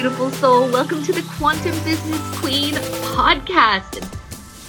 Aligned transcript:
beautiful 0.00 0.30
soul. 0.30 0.66
Welcome 0.72 1.02
to 1.02 1.12
the 1.12 1.20
Quantum 1.36 1.72
Business 1.84 2.38
Queen 2.38 2.72
podcast. 3.12 4.00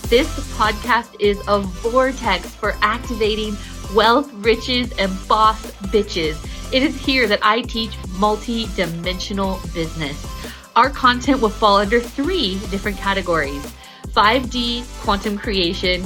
This 0.10 0.28
podcast 0.58 1.16
is 1.22 1.42
a 1.48 1.62
vortex 1.62 2.54
for 2.54 2.76
activating 2.82 3.56
wealth, 3.96 4.30
riches, 4.34 4.92
and 5.00 5.10
boss 5.30 5.66
bitches. 5.84 6.36
It 6.74 6.84
is 6.84 7.00
here 7.00 7.30
that 7.30 7.40
I 7.42 7.62
teach 7.62 7.98
multi 8.18 8.68
dimensional 8.76 9.62
business. 9.74 10.22
Our 10.76 10.90
content 10.90 11.40
will 11.40 11.48
fall 11.48 11.78
under 11.78 12.02
three 12.02 12.60
different 12.70 12.98
categories 12.98 13.66
5D 14.08 14.84
quantum 15.00 15.38
creation, 15.38 16.02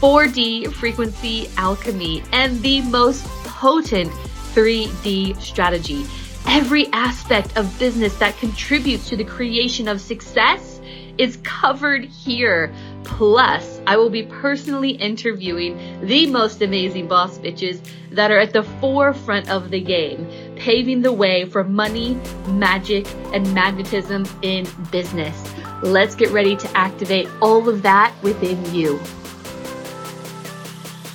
4D 0.00 0.72
frequency 0.72 1.50
alchemy, 1.58 2.22
and 2.32 2.58
the 2.62 2.80
most 2.80 3.22
potent 3.44 4.10
3D 4.54 5.38
strategy 5.42 6.06
every 6.46 6.86
aspect 6.92 7.56
of 7.56 7.78
business 7.78 8.16
that 8.18 8.36
contributes 8.38 9.08
to 9.08 9.16
the 9.16 9.24
creation 9.24 9.88
of 9.88 10.00
success 10.00 10.80
is 11.18 11.38
covered 11.42 12.04
here. 12.04 12.72
Plus, 13.04 13.80
I 13.86 13.96
will 13.96 14.10
be 14.10 14.22
personally 14.22 14.90
interviewing 14.90 16.06
the 16.06 16.26
most 16.26 16.62
amazing 16.62 17.08
boss 17.08 17.38
bitches 17.38 17.80
that 18.10 18.30
are 18.30 18.38
at 18.38 18.52
the 18.52 18.62
forefront 18.62 19.50
of 19.50 19.70
the 19.70 19.80
game, 19.80 20.26
paving 20.56 21.02
the 21.02 21.12
way 21.12 21.44
for 21.44 21.64
money, 21.64 22.18
magic, 22.48 23.06
and 23.32 23.52
magnetism 23.52 24.26
in 24.42 24.66
business. 24.90 25.52
Let's 25.82 26.14
get 26.14 26.30
ready 26.30 26.56
to 26.56 26.76
activate 26.76 27.28
all 27.40 27.68
of 27.68 27.82
that 27.82 28.14
within 28.22 28.74
you. 28.74 29.00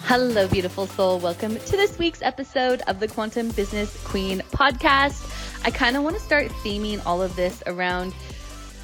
Hello, 0.08 0.48
beautiful 0.48 0.88
soul. 0.88 1.20
Welcome 1.20 1.58
to 1.58 1.72
this 1.76 2.00
week's 2.00 2.22
episode 2.22 2.82
of 2.88 3.02
the 3.02 3.10
Quantum 3.10 3.50
Business 3.50 3.94
Queen 4.06 4.40
podcast. 4.54 5.22
I 5.66 5.70
kind 5.70 5.98
of 5.98 6.04
want 6.04 6.16
to 6.16 6.22
start 6.22 6.48
theming 6.48 7.06
all 7.06 7.22
of 7.22 7.36
this 7.36 7.62
around 7.68 8.14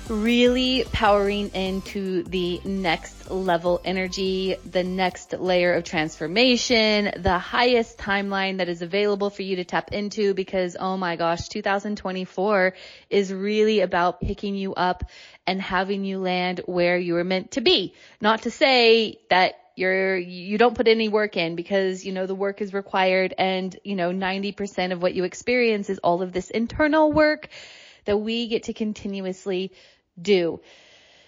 really 0.09 0.83
powering 0.91 1.47
into 1.51 2.23
the 2.23 2.59
next 2.65 3.31
level 3.31 3.79
energy, 3.85 4.57
the 4.69 4.83
next 4.83 5.31
layer 5.31 5.75
of 5.75 5.85
transformation, 5.85 7.09
the 7.15 7.39
highest 7.39 7.97
timeline 7.97 8.57
that 8.57 8.67
is 8.67 8.81
available 8.81 9.29
for 9.29 9.43
you 9.43 9.55
to 9.55 9.63
tap 9.63 9.93
into 9.93 10.33
because 10.33 10.75
oh 10.77 10.97
my 10.97 11.15
gosh, 11.15 11.47
2024 11.47 12.73
is 13.09 13.31
really 13.31 13.79
about 13.79 14.19
picking 14.19 14.55
you 14.55 14.73
up 14.73 15.09
and 15.47 15.61
having 15.61 16.03
you 16.03 16.19
land 16.19 16.59
where 16.65 16.97
you 16.97 17.13
were 17.13 17.23
meant 17.23 17.51
to 17.51 17.61
be. 17.61 17.93
Not 18.19 18.41
to 18.41 18.51
say 18.51 19.19
that 19.29 19.55
you're, 19.75 20.17
you 20.17 20.57
don't 20.57 20.75
put 20.75 20.87
any 20.87 21.09
work 21.09 21.37
in 21.37 21.55
because, 21.55 22.05
you 22.05 22.11
know, 22.11 22.25
the 22.25 22.35
work 22.35 22.61
is 22.61 22.73
required 22.73 23.33
and, 23.37 23.77
you 23.83 23.95
know, 23.95 24.11
90% 24.11 24.91
of 24.91 25.01
what 25.01 25.13
you 25.13 25.23
experience 25.23 25.89
is 25.89 25.99
all 25.99 26.21
of 26.21 26.31
this 26.31 26.49
internal 26.49 27.11
work 27.11 27.49
that 28.05 28.17
we 28.17 28.47
get 28.47 28.63
to 28.63 28.73
continuously 28.73 29.71
do. 30.21 30.61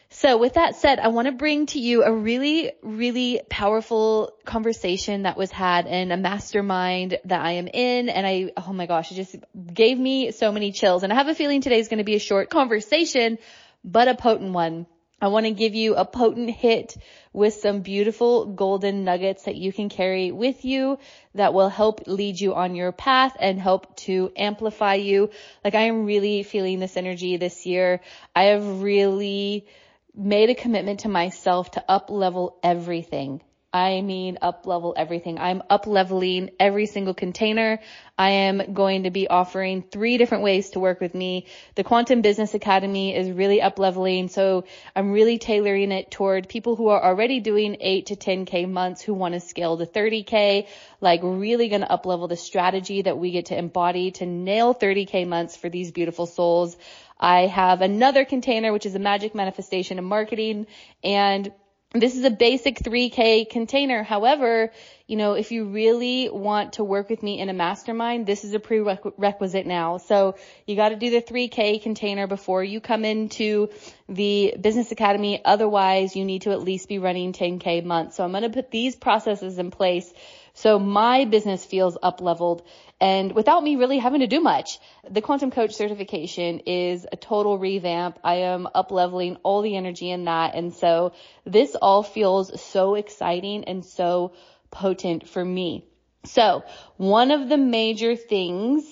So 0.09 0.37
with 0.37 0.53
that 0.53 0.75
said, 0.75 0.99
I 0.99 1.09
want 1.09 1.25
to 1.25 1.33
bring 1.33 1.65
to 1.67 1.79
you 1.79 2.03
a 2.03 2.11
really, 2.11 2.71
really 2.81 3.41
powerful 3.49 4.31
conversation 4.45 5.23
that 5.23 5.35
was 5.35 5.51
had 5.51 5.87
in 5.87 6.11
a 6.11 6.17
mastermind 6.17 7.17
that 7.25 7.41
I 7.41 7.53
am 7.53 7.67
in. 7.67 8.07
And 8.07 8.25
I, 8.25 8.51
oh 8.55 8.71
my 8.71 8.85
gosh, 8.85 9.11
it 9.11 9.15
just 9.15 9.35
gave 9.73 9.97
me 9.97 10.31
so 10.31 10.51
many 10.51 10.71
chills. 10.71 11.03
And 11.03 11.11
I 11.11 11.15
have 11.15 11.27
a 11.27 11.35
feeling 11.35 11.61
today 11.61 11.79
is 11.79 11.89
going 11.89 11.97
to 11.97 12.05
be 12.05 12.15
a 12.15 12.19
short 12.19 12.49
conversation, 12.49 13.39
but 13.83 14.07
a 14.07 14.15
potent 14.15 14.53
one. 14.53 14.85
I 15.21 15.29
want 15.29 15.45
to 15.45 15.51
give 15.51 15.75
you 15.75 15.95
a 15.95 16.03
potent 16.03 16.49
hit 16.49 16.97
with 17.31 17.53
some 17.53 17.79
beautiful 17.81 18.45
golden 18.45 19.05
nuggets 19.05 19.43
that 19.43 19.55
you 19.55 19.71
can 19.71 19.87
carry 19.87 20.31
with 20.31 20.65
you 20.65 20.99
that 21.35 21.53
will 21.53 21.69
help 21.69 22.01
lead 22.05 22.39
you 22.39 22.53
on 22.53 22.75
your 22.75 22.91
path 22.91 23.35
and 23.39 23.59
help 23.59 23.95
to 23.97 24.31
amplify 24.35 24.95
you. 24.95 25.29
Like 25.63 25.73
I 25.73 25.83
am 25.83 26.05
really 26.05 26.43
feeling 26.43 26.79
this 26.79 26.97
energy 26.97 27.37
this 27.37 27.65
year. 27.65 28.01
I 28.35 28.43
have 28.45 28.81
really 28.81 29.65
made 30.13 30.49
a 30.49 30.55
commitment 30.55 31.01
to 31.01 31.09
myself 31.09 31.71
to 31.71 31.83
up 31.89 32.09
level 32.09 32.57
everything. 32.61 33.41
I 33.75 33.99
mean 33.99 34.37
up 34.41 34.65
level 34.65 34.93
everything. 34.95 35.37
I'm 35.37 35.61
up 35.69 35.85
leveling 35.85 36.51
every 36.61 36.85
single 36.85 37.13
container. 37.13 37.81
I 38.17 38.29
am 38.29 38.73
going 38.73 39.03
to 39.03 39.09
be 39.09 39.27
offering 39.27 39.81
three 39.81 40.17
different 40.17 40.45
ways 40.45 40.69
to 40.69 40.79
work 40.79 41.01
with 41.01 41.13
me. 41.13 41.47
The 41.75 41.83
Quantum 41.83 42.21
Business 42.21 42.53
Academy 42.53 43.13
is 43.13 43.29
really 43.29 43.61
up 43.61 43.77
leveling. 43.77 44.29
So 44.29 44.63
I'm 44.95 45.11
really 45.11 45.39
tailoring 45.39 45.91
it 45.91 46.09
toward 46.09 46.47
people 46.47 46.77
who 46.77 46.87
are 46.87 47.03
already 47.03 47.41
doing 47.41 47.75
eight 47.81 48.05
to 48.05 48.15
10k 48.15 48.69
months 48.69 49.01
who 49.01 49.13
want 49.13 49.33
to 49.33 49.41
scale 49.41 49.77
to 49.77 49.85
30k, 49.85 50.67
like 51.01 51.19
really 51.21 51.67
going 51.67 51.81
to 51.81 51.91
up 51.91 52.05
level 52.05 52.29
the 52.29 52.37
strategy 52.37 53.01
that 53.01 53.17
we 53.17 53.31
get 53.31 53.47
to 53.47 53.57
embody 53.57 54.11
to 54.11 54.25
nail 54.25 54.73
30k 54.73 55.27
months 55.27 55.57
for 55.57 55.67
these 55.67 55.91
beautiful 55.91 56.27
souls. 56.27 56.77
I 57.19 57.47
have 57.47 57.81
another 57.81 58.23
container, 58.23 58.71
which 58.71 58.85
is 58.85 58.95
a 58.95 58.99
magic 58.99 59.35
manifestation 59.35 59.97
and 59.97 60.07
marketing 60.07 60.67
and 61.03 61.51
this 62.01 62.15
is 62.15 62.23
a 62.23 62.29
basic 62.29 62.79
3K 62.79 63.49
container. 63.49 64.03
However, 64.03 64.71
you 65.07 65.17
know, 65.17 65.33
if 65.33 65.51
you 65.51 65.65
really 65.65 66.29
want 66.29 66.73
to 66.73 66.83
work 66.83 67.09
with 67.09 67.21
me 67.21 67.39
in 67.39 67.49
a 67.49 67.53
mastermind, 67.53 68.25
this 68.25 68.43
is 68.43 68.53
a 68.53 68.59
prerequisite 68.59 69.65
now. 69.65 69.97
So 69.97 70.35
you 70.65 70.75
got 70.75 70.89
to 70.89 70.95
do 70.95 71.09
the 71.09 71.21
3K 71.21 71.81
container 71.81 72.27
before 72.27 72.63
you 72.63 72.81
come 72.81 73.05
into 73.05 73.69
the 74.09 74.55
business 74.59 74.91
academy. 74.91 75.41
Otherwise, 75.43 76.15
you 76.15 76.25
need 76.25 76.43
to 76.43 76.51
at 76.51 76.61
least 76.61 76.89
be 76.89 76.99
running 76.99 77.33
10K 77.33 77.83
months. 77.83 78.17
So 78.17 78.23
I'm 78.23 78.31
going 78.31 78.43
to 78.43 78.49
put 78.49 78.71
these 78.71 78.95
processes 78.95 79.57
in 79.57 79.71
place 79.71 80.11
so 80.55 80.79
my 80.79 81.25
business 81.25 81.65
feels 81.65 81.97
up 82.01 82.21
leveled 82.21 82.63
and 83.01 83.33
without 83.33 83.61
me 83.61 83.75
really 83.75 83.99
having 83.99 84.21
to 84.21 84.27
do 84.27 84.39
much. 84.39 84.79
The 85.07 85.21
quantum 85.21 85.51
coach 85.51 85.73
certification 85.73 86.61
is 86.65 87.05
a 87.11 87.17
total 87.17 87.59
revamp. 87.59 88.17
I 88.23 88.35
am 88.35 88.67
up 88.73 88.89
leveling 88.89 89.35
all 89.43 89.61
the 89.61 89.75
energy 89.75 90.09
in 90.09 90.25
that. 90.25 90.55
And 90.55 90.73
so 90.73 91.11
this 91.45 91.75
all 91.75 92.03
feels 92.03 92.59
so 92.61 92.95
exciting 92.95 93.65
and 93.65 93.83
so 93.83 94.31
potent 94.71 95.27
for 95.27 95.43
me. 95.43 95.85
So 96.23 96.63
one 96.95 97.31
of 97.31 97.49
the 97.49 97.57
major 97.57 98.15
things 98.15 98.85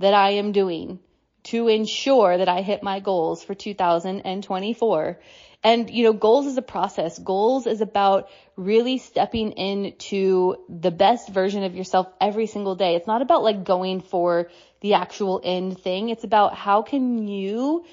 that 0.00 0.14
I 0.14 0.30
am 0.30 0.50
doing 0.50 0.98
to 1.44 1.68
ensure 1.68 2.38
that 2.38 2.48
I 2.48 2.62
hit 2.62 2.82
my 2.82 2.98
goals 2.98 3.44
for 3.44 3.54
2024 3.54 5.20
and, 5.64 5.88
you 5.88 6.04
know, 6.04 6.12
goals 6.12 6.46
is 6.46 6.58
a 6.58 6.62
process. 6.62 7.18
Goals 7.18 7.66
is 7.66 7.80
about 7.80 8.28
really 8.54 8.98
stepping 8.98 9.52
into 9.52 10.56
the 10.68 10.90
best 10.90 11.30
version 11.30 11.64
of 11.64 11.74
yourself 11.74 12.06
every 12.20 12.46
single 12.46 12.76
day. 12.76 12.96
It's 12.96 13.06
not 13.06 13.22
about 13.22 13.42
like 13.42 13.64
going 13.64 14.02
for 14.02 14.50
the 14.82 14.94
actual 14.94 15.40
end 15.42 15.80
thing. 15.80 16.10
It's 16.10 16.22
about 16.22 16.54
how 16.54 16.82
can 16.82 17.26
you 17.26 17.86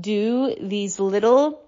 do 0.00 0.56
these 0.58 0.98
little 0.98 1.62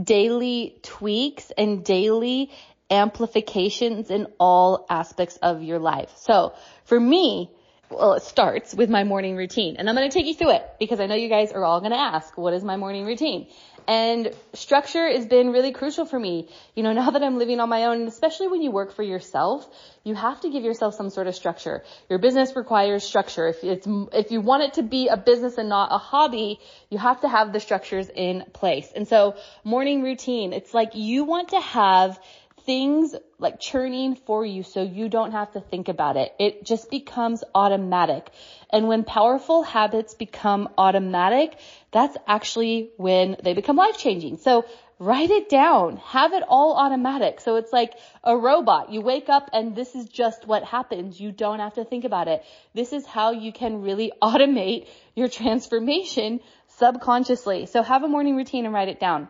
daily 0.00 0.78
tweaks 0.82 1.50
and 1.58 1.84
daily 1.84 2.52
amplifications 2.88 4.10
in 4.10 4.28
all 4.38 4.86
aspects 4.88 5.36
of 5.38 5.62
your 5.62 5.80
life. 5.80 6.12
So 6.18 6.54
for 6.84 6.98
me, 6.98 7.50
well, 7.90 8.14
it 8.14 8.22
starts 8.22 8.72
with 8.72 8.88
my 8.88 9.02
morning 9.02 9.36
routine 9.36 9.76
and 9.76 9.88
I'm 9.88 9.96
going 9.96 10.08
to 10.08 10.14
take 10.16 10.26
you 10.26 10.34
through 10.34 10.52
it 10.52 10.64
because 10.78 11.00
I 11.00 11.06
know 11.06 11.16
you 11.16 11.28
guys 11.28 11.50
are 11.50 11.64
all 11.64 11.80
going 11.80 11.90
to 11.90 11.98
ask, 11.98 12.38
what 12.38 12.54
is 12.54 12.62
my 12.62 12.76
morning 12.76 13.04
routine? 13.04 13.48
And 13.86 14.32
structure 14.54 15.08
has 15.08 15.26
been 15.26 15.50
really 15.50 15.72
crucial 15.72 16.04
for 16.04 16.18
me. 16.18 16.48
You 16.74 16.82
know, 16.82 16.92
now 17.00 17.10
that 17.10 17.22
I'm 17.22 17.38
living 17.38 17.60
on 17.60 17.68
my 17.68 17.84
own, 17.84 18.00
and 18.00 18.08
especially 18.08 18.48
when 18.48 18.62
you 18.62 18.70
work 18.70 18.92
for 18.92 19.02
yourself, 19.02 19.68
you 20.04 20.14
have 20.14 20.40
to 20.42 20.50
give 20.50 20.64
yourself 20.64 20.94
some 20.94 21.10
sort 21.10 21.26
of 21.26 21.34
structure. 21.34 21.84
Your 22.08 22.18
business 22.18 22.56
requires 22.56 23.04
structure. 23.04 23.48
If 23.48 23.62
it's, 23.62 23.86
if 24.12 24.30
you 24.30 24.40
want 24.40 24.62
it 24.62 24.74
to 24.74 24.82
be 24.82 25.08
a 25.08 25.16
business 25.16 25.58
and 25.58 25.68
not 25.68 25.92
a 25.92 25.98
hobby, 25.98 26.60
you 26.88 26.98
have 26.98 27.20
to 27.20 27.28
have 27.28 27.52
the 27.52 27.60
structures 27.60 28.08
in 28.14 28.44
place. 28.52 28.90
And 28.94 29.06
so 29.06 29.36
morning 29.64 30.02
routine, 30.02 30.52
it's 30.52 30.72
like 30.72 30.94
you 30.94 31.24
want 31.24 31.48
to 31.50 31.60
have 31.60 32.18
things 32.64 33.14
like 33.38 33.60
churning 33.60 34.14
for 34.14 34.44
you 34.44 34.62
so 34.62 34.82
you 34.82 35.08
don't 35.08 35.32
have 35.32 35.52
to 35.52 35.60
think 35.60 35.88
about 35.88 36.16
it. 36.16 36.34
It 36.38 36.64
just 36.64 36.90
becomes 36.90 37.42
automatic. 37.54 38.30
And 38.70 38.88
when 38.88 39.04
powerful 39.04 39.62
habits 39.62 40.14
become 40.14 40.68
automatic, 40.78 41.58
that's 41.90 42.16
actually 42.26 42.90
when 42.96 43.36
they 43.42 43.54
become 43.54 43.76
life 43.76 43.98
changing. 43.98 44.38
So 44.38 44.64
write 44.98 45.30
it 45.30 45.48
down. 45.48 45.96
Have 45.98 46.32
it 46.32 46.42
all 46.46 46.76
automatic. 46.76 47.40
So 47.40 47.56
it's 47.56 47.72
like 47.72 47.94
a 48.22 48.36
robot. 48.36 48.90
You 48.92 49.00
wake 49.00 49.28
up 49.28 49.50
and 49.52 49.74
this 49.74 49.94
is 49.94 50.08
just 50.08 50.46
what 50.46 50.62
happens. 50.62 51.20
You 51.20 51.32
don't 51.32 51.58
have 51.58 51.74
to 51.74 51.84
think 51.84 52.04
about 52.04 52.28
it. 52.28 52.44
This 52.74 52.92
is 52.92 53.06
how 53.06 53.32
you 53.32 53.52
can 53.52 53.82
really 53.82 54.12
automate 54.22 54.88
your 55.14 55.28
transformation 55.28 56.40
subconsciously. 56.78 57.66
So 57.66 57.82
have 57.82 58.04
a 58.04 58.08
morning 58.08 58.36
routine 58.36 58.64
and 58.64 58.74
write 58.74 58.88
it 58.88 59.00
down. 59.00 59.28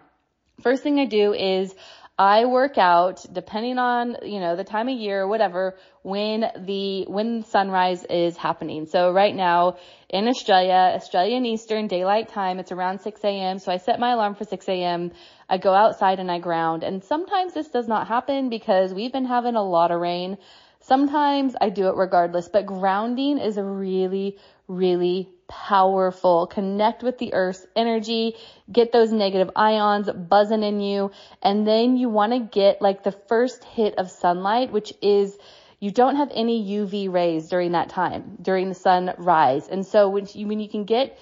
First 0.63 0.83
thing 0.83 0.99
I 0.99 1.07
do 1.07 1.33
is 1.33 1.75
I 2.21 2.45
work 2.45 2.77
out 2.77 3.25
depending 3.33 3.79
on, 3.79 4.19
you 4.25 4.41
know, 4.41 4.55
the 4.55 4.63
time 4.63 4.91
of 4.91 4.99
year 4.99 5.23
or 5.23 5.27
whatever 5.27 5.79
when 6.03 6.45
the, 6.67 7.07
when 7.09 7.45
sunrise 7.45 8.05
is 8.05 8.37
happening. 8.37 8.85
So 8.85 9.11
right 9.11 9.35
now 9.35 9.79
in 10.11 10.29
Australia, 10.29 10.93
Australian 10.97 11.47
Eastern 11.47 11.87
Daylight 11.87 12.29
Time, 12.29 12.59
it's 12.59 12.73
around 12.73 13.01
6 13.01 13.25
a.m. 13.25 13.59
So 13.59 13.73
I 13.73 13.79
set 13.79 13.99
my 13.99 14.13
alarm 14.13 14.35
for 14.35 14.45
6 14.45 14.69
a.m. 14.69 15.13
I 15.49 15.57
go 15.57 15.73
outside 15.73 16.21
and 16.21 16.31
I 16.31 16.41
ground. 16.41 16.83
And 16.83 17.03
sometimes 17.03 17.55
this 17.55 17.69
does 17.69 17.89
not 17.89 18.07
happen 18.07 18.51
because 18.51 18.93
we've 18.93 19.13
been 19.13 19.25
having 19.25 19.55
a 19.57 19.65
lot 19.65 19.91
of 19.91 19.99
rain. 19.99 20.37
Sometimes 20.81 21.57
I 21.59 21.71
do 21.71 21.89
it 21.89 21.97
regardless, 21.97 22.51
but 22.51 22.67
grounding 22.67 23.39
is 23.39 23.57
a 23.57 23.65
really, 23.65 24.37
really 24.69 25.31
powerful. 25.51 26.47
Connect 26.47 27.03
with 27.03 27.19
the 27.19 27.35
earth's 27.35 27.67
energy, 27.75 28.37
get 28.73 28.93
those 28.93 29.13
negative 29.13 29.51
ions 29.57 30.09
buzzing 30.11 30.63
in 30.63 30.81
you, 30.81 31.11
and 31.43 31.67
then 31.67 31.97
you 31.97 32.09
want 32.09 32.33
to 32.33 32.39
get 32.39 32.81
like 32.81 33.03
the 33.03 33.13
first 33.13 33.65
hit 33.65 33.97
of 33.99 34.11
sunlight, 34.11 34.73
which 34.73 34.95
is 35.03 35.37
you 35.81 35.91
don't 35.91 36.17
have 36.17 36.31
any 36.33 36.65
UV 36.65 37.13
rays 37.13 37.49
during 37.49 37.73
that 37.73 37.89
time, 37.89 38.37
during 38.41 38.69
the 38.69 38.75
sunrise. 38.75 39.67
And 39.69 39.85
so 39.85 40.09
when 40.09 40.29
you, 40.33 40.47
when 40.47 40.61
you 40.61 40.69
can 40.69 40.85
get 40.85 41.19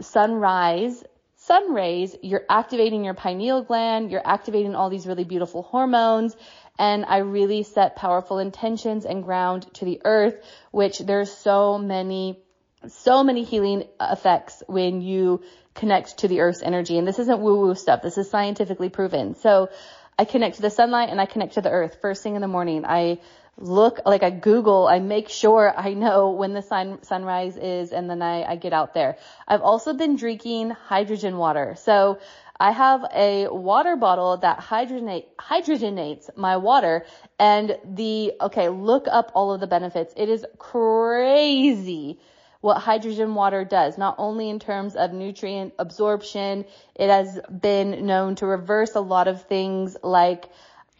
sunrise, 0.00 1.02
sun 1.36 1.74
rays, 1.74 2.14
you're 2.22 2.44
activating 2.48 3.04
your 3.04 3.14
pineal 3.14 3.62
gland, 3.62 4.10
you're 4.10 4.26
activating 4.26 4.76
all 4.76 4.90
these 4.90 5.06
really 5.06 5.24
beautiful 5.24 5.62
hormones. 5.62 6.36
And 6.78 7.04
I 7.04 7.18
really 7.18 7.64
set 7.64 7.96
powerful 7.96 8.38
intentions 8.38 9.04
and 9.04 9.24
ground 9.24 9.66
to 9.74 9.84
the 9.84 10.00
earth, 10.04 10.36
which 10.70 11.00
there's 11.00 11.32
so 11.32 11.78
many 11.78 12.41
so 12.88 13.22
many 13.22 13.44
healing 13.44 13.84
effects 14.00 14.62
when 14.66 15.00
you 15.00 15.42
connect 15.74 16.18
to 16.18 16.28
the 16.28 16.40
earth's 16.40 16.62
energy. 16.62 16.98
And 16.98 17.06
this 17.06 17.18
isn't 17.18 17.40
woo 17.40 17.60
woo 17.60 17.74
stuff. 17.74 18.02
This 18.02 18.18
is 18.18 18.30
scientifically 18.30 18.88
proven. 18.88 19.34
So 19.36 19.70
I 20.18 20.24
connect 20.24 20.56
to 20.56 20.62
the 20.62 20.70
sunlight 20.70 21.08
and 21.08 21.20
I 21.20 21.26
connect 21.26 21.54
to 21.54 21.62
the 21.62 21.70
earth 21.70 21.98
first 22.00 22.22
thing 22.22 22.34
in 22.34 22.42
the 22.42 22.48
morning. 22.48 22.84
I 22.84 23.18
look 23.58 24.00
like 24.06 24.22
I 24.22 24.30
Google, 24.30 24.88
I 24.88 24.98
make 24.98 25.28
sure 25.28 25.72
I 25.76 25.92
know 25.94 26.30
when 26.30 26.52
the 26.52 26.62
sun 26.62 27.02
sunrise 27.02 27.56
is 27.56 27.92
and 27.92 28.08
then 28.08 28.22
I, 28.22 28.44
I 28.44 28.56
get 28.56 28.72
out 28.72 28.94
there. 28.94 29.18
I've 29.46 29.60
also 29.60 29.92
been 29.92 30.16
drinking 30.16 30.70
hydrogen 30.70 31.36
water. 31.36 31.76
So 31.78 32.18
I 32.58 32.70
have 32.70 33.04
a 33.14 33.48
water 33.48 33.96
bottle 33.96 34.36
that 34.38 34.60
hydrogenate, 34.60 35.26
hydrogenates 35.38 36.36
my 36.36 36.58
water 36.58 37.04
and 37.38 37.76
the, 37.84 38.34
okay, 38.40 38.68
look 38.68 39.06
up 39.10 39.32
all 39.34 39.52
of 39.52 39.60
the 39.60 39.66
benefits. 39.66 40.14
It 40.16 40.28
is 40.28 40.46
crazy 40.58 42.20
what 42.62 42.78
hydrogen 42.78 43.34
water 43.34 43.64
does, 43.64 43.98
not 43.98 44.14
only 44.18 44.48
in 44.48 44.60
terms 44.60 44.94
of 44.94 45.12
nutrient 45.12 45.74
absorption, 45.80 46.64
it 46.94 47.10
has 47.10 47.40
been 47.60 48.06
known 48.06 48.36
to 48.36 48.46
reverse 48.46 48.94
a 48.94 49.00
lot 49.00 49.26
of 49.26 49.42
things 49.42 49.96
like 50.02 50.48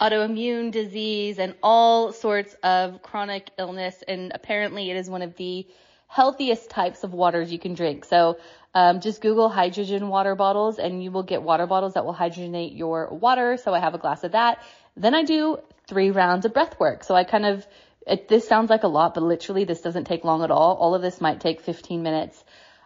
autoimmune 0.00 0.72
disease 0.72 1.38
and 1.38 1.54
all 1.62 2.12
sorts 2.12 2.54
of 2.64 3.00
chronic 3.00 3.48
illness. 3.58 4.02
And 4.06 4.32
apparently 4.34 4.90
it 4.90 4.96
is 4.96 5.08
one 5.08 5.22
of 5.22 5.36
the 5.36 5.64
healthiest 6.08 6.68
types 6.68 7.04
of 7.04 7.12
waters 7.12 7.52
you 7.52 7.60
can 7.60 7.74
drink. 7.74 8.06
So 8.06 8.38
um, 8.74 9.00
just 9.00 9.20
Google 9.20 9.48
hydrogen 9.48 10.08
water 10.08 10.34
bottles 10.34 10.80
and 10.80 11.02
you 11.02 11.12
will 11.12 11.22
get 11.22 11.44
water 11.44 11.68
bottles 11.68 11.94
that 11.94 12.04
will 12.04 12.14
hydrogenate 12.14 12.76
your 12.76 13.08
water. 13.14 13.56
So 13.56 13.72
I 13.72 13.78
have 13.78 13.94
a 13.94 13.98
glass 13.98 14.24
of 14.24 14.32
that. 14.32 14.60
Then 14.96 15.14
I 15.14 15.22
do 15.22 15.58
three 15.86 16.10
rounds 16.10 16.44
of 16.44 16.52
breath 16.52 16.80
work. 16.80 17.04
So 17.04 17.14
I 17.14 17.22
kind 17.22 17.46
of 17.46 17.64
it, 18.06 18.28
this 18.28 18.46
sounds 18.46 18.70
like 18.70 18.82
a 18.82 18.88
lot, 18.88 19.14
but 19.14 19.22
literally 19.22 19.64
this 19.64 19.80
doesn't 19.80 20.04
take 20.04 20.24
long 20.24 20.42
at 20.42 20.50
all. 20.50 20.76
All 20.76 20.94
of 20.94 21.02
this 21.02 21.20
might 21.20 21.40
take 21.40 21.60
15 21.60 22.02
minutes. 22.02 22.42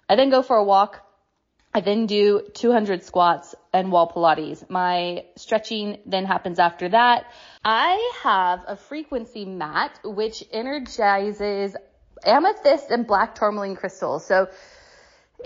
I 0.08 0.16
then 0.16 0.30
go 0.30 0.42
for 0.42 0.56
a 0.56 0.64
walk. 0.64 1.02
I 1.74 1.80
then 1.80 2.06
do 2.06 2.40
200 2.54 3.02
squats 3.02 3.54
and 3.72 3.92
wall 3.92 4.10
Pilates. 4.10 4.68
My 4.70 5.24
stretching 5.36 5.98
then 6.06 6.24
happens 6.24 6.58
after 6.58 6.88
that. 6.88 7.30
I 7.62 8.12
have 8.22 8.64
a 8.66 8.76
frequency 8.76 9.44
mat 9.44 9.98
which 10.02 10.42
energizes 10.50 11.76
amethyst 12.24 12.90
and 12.90 13.06
black 13.06 13.34
tourmaline 13.34 13.76
crystals. 13.76 14.24
So 14.24 14.48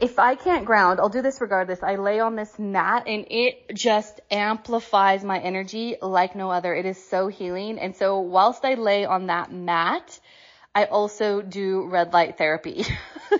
if 0.01 0.19
I 0.19 0.35
can't 0.35 0.65
ground, 0.65 0.99
I'll 0.99 1.11
do 1.11 1.21
this 1.21 1.41
regardless. 1.41 1.83
I 1.83 1.97
lay 1.97 2.21
on 2.21 2.35
this 2.35 2.59
mat 2.59 3.05
and 3.07 3.27
it 3.29 3.75
just 3.75 4.21
amplifies 4.31 5.23
my 5.23 5.39
energy 5.39 5.97
like 6.01 6.35
no 6.35 6.51
other. 6.51 6.75
It 6.75 6.87
is 6.87 7.03
so 7.09 7.29
healing. 7.29 7.79
And 7.79 7.95
so 7.95 8.21
whilst 8.21 8.65
I 8.65 8.75
lay 8.75 9.05
on 9.05 9.27
that 9.27 9.53
mat, 9.53 10.19
I 10.75 10.85
also 10.85 11.43
do 11.43 11.87
red 11.87 12.15
light 12.15 12.39
therapy. 12.39 12.85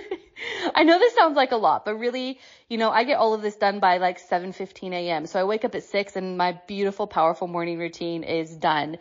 I 0.75 0.85
know 0.85 0.99
this 0.99 1.15
sounds 1.15 1.37
like 1.37 1.53
a 1.53 1.57
lot, 1.57 1.85
but 1.85 1.97
really, 1.97 2.39
you 2.69 2.77
know, 2.77 2.91
I 2.91 3.05
get 3.05 3.19
all 3.19 3.33
of 3.33 3.43
this 3.43 3.57
done 3.57 3.81
by 3.81 3.97
like 3.97 4.21
7:15 4.21 4.93
a.m. 4.93 5.27
So 5.27 5.41
I 5.41 5.45
wake 5.45 5.65
up 5.65 5.75
at 5.75 5.85
6 5.85 6.17
and 6.17 6.37
my 6.37 6.61
beautiful 6.67 7.07
powerful 7.07 7.47
morning 7.47 7.79
routine 7.79 8.23
is 8.23 8.55
done. 8.55 8.99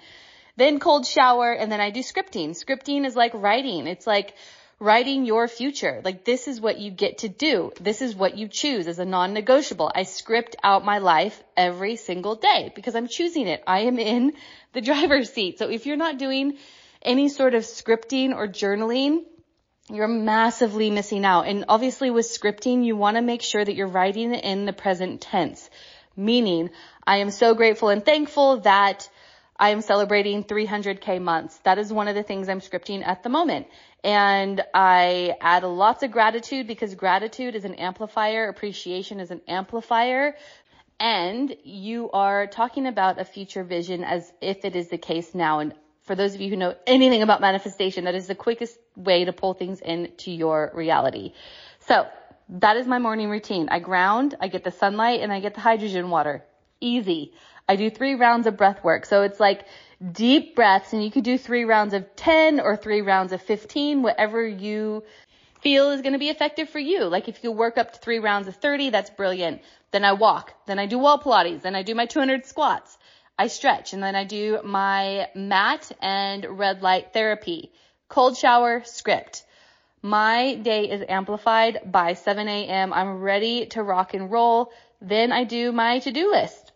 Then 0.55 0.79
cold 0.79 1.05
shower 1.05 1.51
and 1.51 1.71
then 1.71 1.81
I 1.81 1.89
do 1.89 2.01
scripting. 2.01 2.51
Scripting 2.51 3.05
is 3.05 3.15
like 3.15 3.33
writing. 3.33 3.87
It's 3.87 4.07
like 4.07 4.35
writing 4.79 5.25
your 5.25 5.47
future. 5.47 6.01
Like 6.03 6.23
this 6.23 6.47
is 6.47 6.61
what 6.61 6.79
you 6.79 6.89
get 6.89 7.19
to 7.19 7.29
do. 7.29 7.71
This 7.81 8.01
is 8.01 8.15
what 8.15 8.37
you 8.37 8.47
choose 8.47 8.87
as 8.87 8.99
a 8.99 9.05
non-negotiable. 9.05 9.91
I 9.93 10.03
script 10.03 10.55
out 10.63 10.85
my 10.85 10.99
life 10.99 11.41
every 11.57 11.97
single 11.97 12.35
day 12.35 12.71
because 12.73 12.95
I'm 12.95 13.07
choosing 13.07 13.47
it. 13.47 13.61
I 13.67 13.81
am 13.81 13.99
in 13.99 14.33
the 14.73 14.81
driver's 14.81 15.31
seat. 15.31 15.59
So 15.59 15.69
if 15.69 15.85
you're 15.85 15.97
not 15.97 16.17
doing 16.17 16.57
any 17.01 17.29
sort 17.29 17.55
of 17.55 17.63
scripting 17.63 18.33
or 18.33 18.47
journaling, 18.47 19.23
you're 19.89 20.07
massively 20.07 20.91
missing 20.91 21.25
out. 21.25 21.47
And 21.47 21.65
obviously 21.67 22.09
with 22.09 22.25
scripting, 22.25 22.85
you 22.85 22.95
want 22.95 23.17
to 23.17 23.21
make 23.21 23.41
sure 23.41 23.63
that 23.63 23.75
you're 23.75 23.87
writing 23.87 24.33
it 24.33 24.43
in 24.43 24.65
the 24.65 24.73
present 24.73 25.21
tense. 25.21 25.69
Meaning, 26.15 26.69
I 27.05 27.17
am 27.17 27.31
so 27.31 27.53
grateful 27.55 27.89
and 27.89 28.05
thankful 28.05 28.59
that 28.61 29.09
I 29.57 29.69
am 29.71 29.81
celebrating 29.81 30.43
300k 30.43 31.21
months. 31.21 31.57
That 31.59 31.79
is 31.79 31.91
one 31.91 32.07
of 32.07 32.15
the 32.15 32.23
things 32.23 32.47
I'm 32.47 32.61
scripting 32.61 33.05
at 33.05 33.23
the 33.23 33.29
moment. 33.29 33.67
And 34.03 34.61
I 34.73 35.35
add 35.41 35.63
lots 35.63 36.03
of 36.03 36.11
gratitude 36.11 36.67
because 36.67 36.95
gratitude 36.95 37.55
is 37.55 37.65
an 37.65 37.75
amplifier. 37.75 38.47
Appreciation 38.47 39.19
is 39.19 39.31
an 39.31 39.41
amplifier. 39.47 40.35
And 40.99 41.55
you 41.63 42.09
are 42.11 42.47
talking 42.47 42.85
about 42.85 43.19
a 43.19 43.25
future 43.25 43.63
vision 43.63 44.03
as 44.03 44.31
if 44.41 44.65
it 44.65 44.75
is 44.75 44.89
the 44.89 44.97
case 44.97 45.33
now. 45.33 45.59
And 45.59 45.73
for 46.03 46.15
those 46.15 46.33
of 46.35 46.41
you 46.41 46.49
who 46.49 46.55
know 46.55 46.75
anything 46.87 47.21
about 47.21 47.41
manifestation, 47.41 48.05
that 48.05 48.15
is 48.15 48.27
the 48.27 48.35
quickest 48.35 48.77
way 48.95 49.25
to 49.25 49.33
pull 49.33 49.53
things 49.53 49.79
into 49.79 50.31
your 50.31 50.71
reality. 50.73 51.33
So 51.87 52.07
that 52.49 52.77
is 52.77 52.87
my 52.87 52.99
morning 52.99 53.29
routine. 53.29 53.69
I 53.69 53.79
ground, 53.79 54.35
I 54.41 54.47
get 54.47 54.63
the 54.63 54.71
sunlight, 54.71 55.21
and 55.21 55.31
I 55.31 55.39
get 55.39 55.53
the 55.53 55.61
hydrogen 55.61 56.09
water. 56.09 56.43
Easy. 56.81 57.33
I 57.67 57.75
do 57.75 57.89
three 57.89 58.15
rounds 58.15 58.47
of 58.47 58.57
breath 58.57 58.83
work. 58.83 59.05
So 59.05 59.21
it's 59.21 59.39
like 59.39 59.65
deep 60.11 60.55
breaths 60.55 60.93
and 60.93 61.03
you 61.03 61.11
could 61.11 61.23
do 61.23 61.37
three 61.37 61.65
rounds 61.65 61.93
of 61.93 62.15
10 62.15 62.59
or 62.59 62.77
three 62.77 63.01
rounds 63.01 63.33
of 63.33 63.41
15, 63.41 64.01
whatever 64.01 64.45
you 64.45 65.03
feel 65.61 65.91
is 65.91 66.01
going 66.01 66.13
to 66.13 66.19
be 66.19 66.29
effective 66.29 66.69
for 66.69 66.79
you. 66.79 67.05
Like 67.05 67.27
if 67.27 67.43
you 67.43 67.51
work 67.51 67.77
up 67.77 67.93
to 67.93 67.99
three 67.99 68.19
rounds 68.19 68.47
of 68.47 68.55
30, 68.55 68.91
that's 68.91 69.09
brilliant. 69.09 69.61
Then 69.91 70.05
I 70.05 70.13
walk. 70.13 70.53
Then 70.67 70.79
I 70.79 70.85
do 70.85 70.99
wall 70.99 71.19
Pilates. 71.19 71.61
Then 71.61 71.75
I 71.75 71.83
do 71.83 71.95
my 71.95 72.05
200 72.05 72.45
squats. 72.45 72.97
I 73.37 73.47
stretch 73.47 73.93
and 73.93 74.01
then 74.01 74.15
I 74.15 74.23
do 74.23 74.59
my 74.63 75.29
mat 75.35 75.91
and 76.01 76.45
red 76.45 76.81
light 76.81 77.13
therapy. 77.13 77.71
Cold 78.07 78.37
shower, 78.37 78.83
script. 78.85 79.43
My 80.01 80.55
day 80.55 80.89
is 80.89 81.03
amplified 81.07 81.79
by 81.85 82.13
7 82.13 82.47
a.m. 82.47 82.93
I'm 82.93 83.21
ready 83.21 83.65
to 83.67 83.83
rock 83.83 84.13
and 84.13 84.31
roll. 84.31 84.71
Then 85.01 85.33
I 85.33 85.43
do 85.43 85.73
my 85.73 85.99
to-do 85.99 86.31
list 86.31 86.71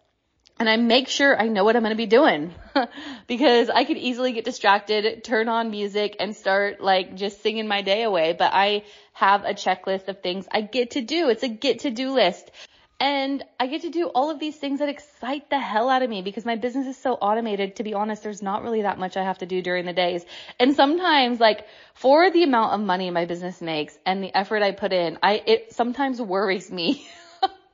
and 0.59 0.69
I 0.69 0.75
make 0.75 1.07
sure 1.07 1.39
I 1.39 1.47
know 1.47 1.63
what 1.63 1.77
I'm 1.77 1.83
going 1.83 1.91
to 1.91 1.97
be 1.97 2.05
doing 2.05 2.53
because 3.27 3.69
I 3.69 3.83
could 3.83 3.97
easily 3.97 4.31
get 4.33 4.45
distracted, 4.45 5.23
turn 5.23 5.49
on 5.49 5.71
music 5.71 6.17
and 6.19 6.35
start 6.35 6.81
like 6.81 7.15
just 7.15 7.41
singing 7.41 7.67
my 7.67 7.81
day 7.81 8.03
away. 8.03 8.35
But 8.37 8.51
I 8.53 8.83
have 9.13 9.43
a 9.43 9.53
checklist 9.53 10.07
of 10.07 10.21
things 10.21 10.47
I 10.51 10.61
get 10.61 10.91
to 10.91 11.01
do. 11.01 11.29
It's 11.29 11.43
a 11.43 11.49
get 11.49 11.79
to 11.79 11.91
do 11.91 12.11
list. 12.11 12.51
And 12.99 13.43
I 13.59 13.67
get 13.67 13.81
to 13.81 13.89
do 13.89 14.05
all 14.07 14.29
of 14.29 14.39
these 14.39 14.55
things 14.55 14.79
that 14.79 14.87
excite 14.87 15.49
the 15.49 15.59
hell 15.59 15.89
out 15.89 16.03
of 16.03 16.09
me 16.09 16.21
because 16.21 16.45
my 16.45 16.55
business 16.55 16.87
is 16.87 16.95
so 16.95 17.15
automated. 17.15 17.75
To 17.77 17.83
be 17.83 17.93
honest, 17.93 18.23
there's 18.23 18.41
not 18.41 18.63
really 18.63 18.83
that 18.83 18.97
much 18.97 19.17
I 19.17 19.23
have 19.23 19.39
to 19.39 19.45
do 19.45 19.61
during 19.61 19.85
the 19.85 19.93
days. 19.93 20.23
And 20.57 20.73
sometimes 20.73 21.39
like 21.39 21.65
for 21.95 22.31
the 22.31 22.43
amount 22.43 22.73
of 22.73 22.79
money 22.79 23.11
my 23.11 23.25
business 23.25 23.61
makes 23.61 23.97
and 24.05 24.23
the 24.23 24.35
effort 24.35 24.63
I 24.63 24.71
put 24.71 24.93
in, 24.93 25.17
I, 25.21 25.43
it 25.45 25.73
sometimes 25.73 26.21
worries 26.21 26.71
me 26.71 27.05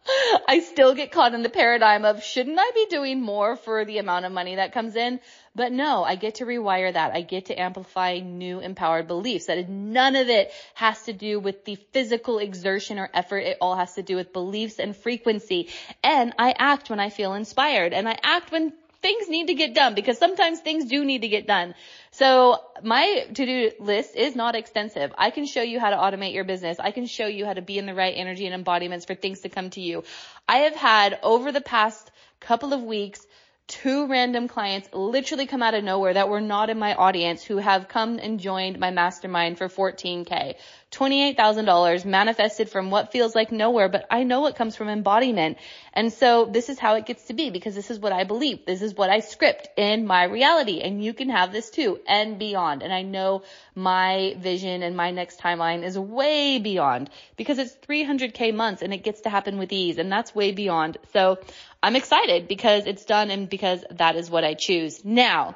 I 0.47 0.59
still 0.59 0.95
get 0.95 1.11
caught 1.11 1.33
in 1.33 1.43
the 1.43 1.49
paradigm 1.49 2.05
of 2.05 2.23
shouldn't 2.23 2.57
I 2.59 2.71
be 2.73 2.87
doing 2.89 3.21
more 3.21 3.55
for 3.55 3.85
the 3.85 3.97
amount 3.97 4.25
of 4.25 4.31
money 4.31 4.55
that 4.55 4.73
comes 4.73 4.95
in? 4.95 5.19
But 5.55 5.71
no, 5.71 6.03
I 6.03 6.15
get 6.15 6.35
to 6.35 6.45
rewire 6.45 6.93
that. 6.93 7.13
I 7.13 7.21
get 7.21 7.47
to 7.47 7.59
amplify 7.59 8.19
new 8.19 8.59
empowered 8.59 9.07
beliefs 9.07 9.47
that 9.47 9.69
none 9.69 10.15
of 10.15 10.29
it 10.29 10.51
has 10.75 11.03
to 11.03 11.13
do 11.13 11.39
with 11.39 11.65
the 11.65 11.75
physical 11.91 12.39
exertion 12.39 12.99
or 12.99 13.09
effort. 13.13 13.39
It 13.39 13.57
all 13.59 13.75
has 13.75 13.95
to 13.95 14.03
do 14.03 14.15
with 14.15 14.33
beliefs 14.33 14.79
and 14.79 14.95
frequency. 14.95 15.69
And 16.03 16.33
I 16.39 16.53
act 16.57 16.89
when 16.89 16.99
I 16.99 17.09
feel 17.09 17.33
inspired 17.33 17.93
and 17.93 18.07
I 18.07 18.17
act 18.23 18.51
when 18.51 18.73
things 19.01 19.29
need 19.29 19.47
to 19.47 19.53
get 19.53 19.73
done 19.73 19.95
because 19.95 20.17
sometimes 20.17 20.59
things 20.59 20.85
do 20.85 21.05
need 21.05 21.21
to 21.21 21.27
get 21.27 21.47
done. 21.47 21.73
So 22.11 22.59
my 22.83 23.27
to-do 23.33 23.71
list 23.79 24.15
is 24.15 24.35
not 24.35 24.55
extensive. 24.55 25.13
I 25.17 25.29
can 25.29 25.45
show 25.45 25.61
you 25.61 25.79
how 25.79 25.89
to 25.89 25.95
automate 25.95 26.33
your 26.33 26.43
business. 26.43 26.79
I 26.79 26.91
can 26.91 27.05
show 27.05 27.27
you 27.27 27.45
how 27.45 27.53
to 27.53 27.61
be 27.61 27.77
in 27.77 27.85
the 27.85 27.93
right 27.93 28.13
energy 28.15 28.45
and 28.45 28.53
embodiments 28.53 29.05
for 29.05 29.15
things 29.15 29.41
to 29.41 29.49
come 29.49 29.69
to 29.71 29.81
you. 29.81 30.03
I 30.47 30.59
have 30.59 30.75
had 30.75 31.19
over 31.23 31.51
the 31.51 31.61
past 31.61 32.11
couple 32.39 32.73
of 32.73 32.81
weeks 32.83 33.25
two 33.69 34.07
random 34.07 34.47
clients 34.47 34.89
literally 34.93 35.45
come 35.45 35.61
out 35.61 35.75
of 35.75 35.83
nowhere 35.83 36.15
that 36.15 36.27
were 36.27 36.41
not 36.41 36.71
in 36.71 36.79
my 36.79 36.95
audience 36.95 37.43
who 37.43 37.57
have 37.57 37.87
come 37.87 38.17
and 38.17 38.39
joined 38.39 38.79
my 38.79 38.89
mastermind 38.89 39.59
for 39.59 39.69
14k. 39.69 40.55
$28,000 40.91 42.03
manifested 42.03 42.67
from 42.67 42.89
what 42.89 43.12
feels 43.12 43.36
like 43.36 43.51
nowhere, 43.51 43.89
but 43.89 44.08
I 44.10 44.24
know 44.24 44.48
it 44.48 44.55
comes 44.55 44.75
from 44.75 44.89
embodiment. 44.89 45.60
And 45.93 46.12
so 46.12 46.46
this 46.46 46.67
is 46.67 46.79
how 46.79 46.96
it 46.96 47.05
gets 47.05 47.25
to 47.25 47.34
be 47.34 47.51
because 47.51 47.75
this 47.75 47.91
is 47.91 48.00
what 48.00 48.12
I 48.12 48.24
believe. 48.24 48.65
This 48.65 48.81
is 48.81 48.96
what 48.96 49.12
I 49.12 49.19
script 49.19 49.69
in 49.77 50.08
my 50.08 50.24
reality 50.24 50.81
and 50.81 51.03
you 51.03 51.13
can 51.13 51.29
have 51.29 51.51
this 51.51 51.69
too 51.69 52.00
and 52.08 52.39
beyond. 52.39 52.81
And 52.81 52.91
I 52.91 53.03
know 53.03 53.43
my 53.75 54.36
vision 54.39 54.81
and 54.81 54.98
my 54.98 55.12
next 55.12 55.39
timeline 55.39 55.84
is 55.84 55.98
way 55.98 56.58
beyond 56.58 57.12
because 57.38 57.60
it's 57.60 57.75
300k 57.88 58.55
months 58.55 58.81
and 58.81 58.91
it 58.91 59.03
gets 59.03 59.22
to 59.22 59.29
happen 59.29 59.60
with 59.60 59.72
ease 59.72 60.00
and 60.00 60.12
that's 60.12 60.34
way 60.34 60.51
beyond. 60.53 60.98
So 61.13 61.38
I'm 61.84 61.96
excited 61.96 62.48
because 62.48 62.88
it's 62.88 63.05
done 63.05 63.29
and 63.29 63.48
because 63.48 63.86
that 63.91 64.15
is 64.15 64.31
what 64.31 64.43
I 64.43 64.55
choose. 64.55 65.05
Now, 65.05 65.55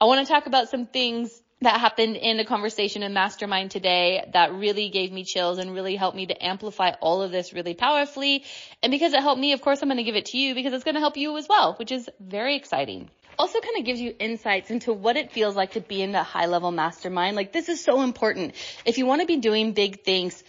I 0.00 0.06
want 0.06 0.26
to 0.26 0.32
talk 0.32 0.46
about 0.46 0.70
some 0.70 0.86
things 0.86 1.42
that 1.62 1.78
happened 1.78 2.16
in 2.16 2.40
a 2.40 2.44
conversation 2.44 3.02
in 3.02 3.12
mastermind 3.12 3.70
today 3.70 4.24
that 4.32 4.54
really 4.54 4.88
gave 4.88 5.12
me 5.12 5.24
chills 5.24 5.58
and 5.58 5.74
really 5.74 5.94
helped 5.94 6.16
me 6.16 6.26
to 6.26 6.44
amplify 6.44 6.92
all 7.00 7.20
of 7.20 7.30
this 7.30 7.52
really 7.52 7.74
powerfully. 7.74 8.44
And 8.82 8.90
because 8.90 9.12
it 9.12 9.20
helped 9.20 9.40
me, 9.40 9.52
of 9.52 9.60
course, 9.60 9.82
I'm 9.82 9.88
going 9.88 9.98
to 9.98 10.02
give 10.02 10.16
it 10.16 10.26
to 10.26 10.38
you 10.38 10.54
because 10.54 10.72
it's 10.72 10.84
going 10.84 10.94
to 10.94 11.00
help 11.00 11.18
you 11.18 11.36
as 11.36 11.48
well, 11.48 11.74
which 11.74 11.92
is 11.92 12.08
very 12.18 12.56
exciting. 12.56 13.10
Also 13.38 13.60
kind 13.60 13.78
of 13.78 13.84
gives 13.84 14.00
you 14.00 14.14
insights 14.18 14.70
into 14.70 14.92
what 14.92 15.16
it 15.16 15.32
feels 15.32 15.54
like 15.54 15.72
to 15.72 15.80
be 15.80 16.02
in 16.02 16.12
the 16.12 16.22
high 16.22 16.46
level 16.46 16.70
mastermind. 16.70 17.36
Like 17.36 17.52
this 17.52 17.68
is 17.68 17.82
so 17.82 18.02
important. 18.02 18.54
If 18.86 18.96
you 18.96 19.04
want 19.04 19.20
to 19.20 19.26
be 19.26 19.36
doing 19.36 19.72
big 19.72 20.02
things, 20.02 20.42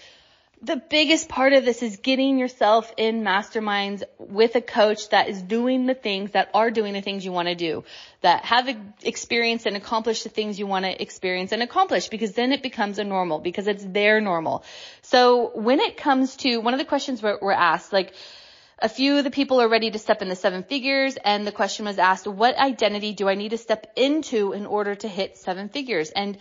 the 0.64 0.76
biggest 0.76 1.28
part 1.28 1.54
of 1.54 1.66
this 1.66 1.82
is 1.82 1.98
getting 1.98 2.38
yourself 2.38 2.94
in 2.96 3.24
masterminds 3.24 4.04
with 4.20 4.56
a 4.56 4.62
coach 4.62 5.10
that 5.10 5.28
is 5.28 5.42
doing 5.42 5.88
the 5.88 5.96
things 5.96 6.32
that 6.32 6.52
are 6.54 6.70
doing 6.70 6.94
the 6.94 7.02
things 7.02 7.26
you 7.26 7.32
want 7.32 7.48
to 7.48 7.56
do, 7.56 7.84
that 8.22 8.46
have 8.46 8.70
experienced 9.02 9.66
and 9.66 9.76
accomplished 9.76 10.24
the 10.24 10.30
things 10.30 10.60
you 10.60 10.68
want 10.68 10.86
to 10.86 11.02
experience 11.02 11.52
and 11.52 11.64
accomplish 11.64 12.10
because 12.10 12.34
then 12.34 12.52
it 12.52 12.62
becomes 12.62 13.00
a 13.00 13.04
normal 13.04 13.40
because 13.40 13.68
it's 13.68 13.84
their 13.84 14.22
normal. 14.22 14.64
So 15.02 15.52
when 15.56 15.80
it 15.80 15.98
comes 15.98 16.36
to 16.38 16.58
one 16.58 16.76
of 16.76 16.80
the 16.80 16.86
questions 16.86 17.24
we're, 17.24 17.40
we're 17.42 17.52
asked, 17.54 17.92
like, 17.92 18.14
a 18.84 18.90
few 18.90 19.18
of 19.18 19.24
the 19.24 19.30
people 19.30 19.62
are 19.62 19.70
ready 19.70 19.92
to 19.92 20.00
step 20.00 20.24
into 20.24 20.36
seven 20.36 20.64
figures 20.64 21.16
and 21.24 21.46
the 21.46 21.52
question 21.52 21.86
was 21.86 22.00
asked, 22.00 22.26
what 22.26 22.58
identity 22.58 23.14
do 23.14 23.30
I 23.30 23.36
need 23.36 23.50
to 23.50 23.58
step 23.60 23.92
into 23.96 24.54
in 24.54 24.66
order 24.66 24.96
to 24.96 25.08
hit 25.08 25.38
seven 25.38 25.70
figures? 25.70 26.10
And 26.10 26.38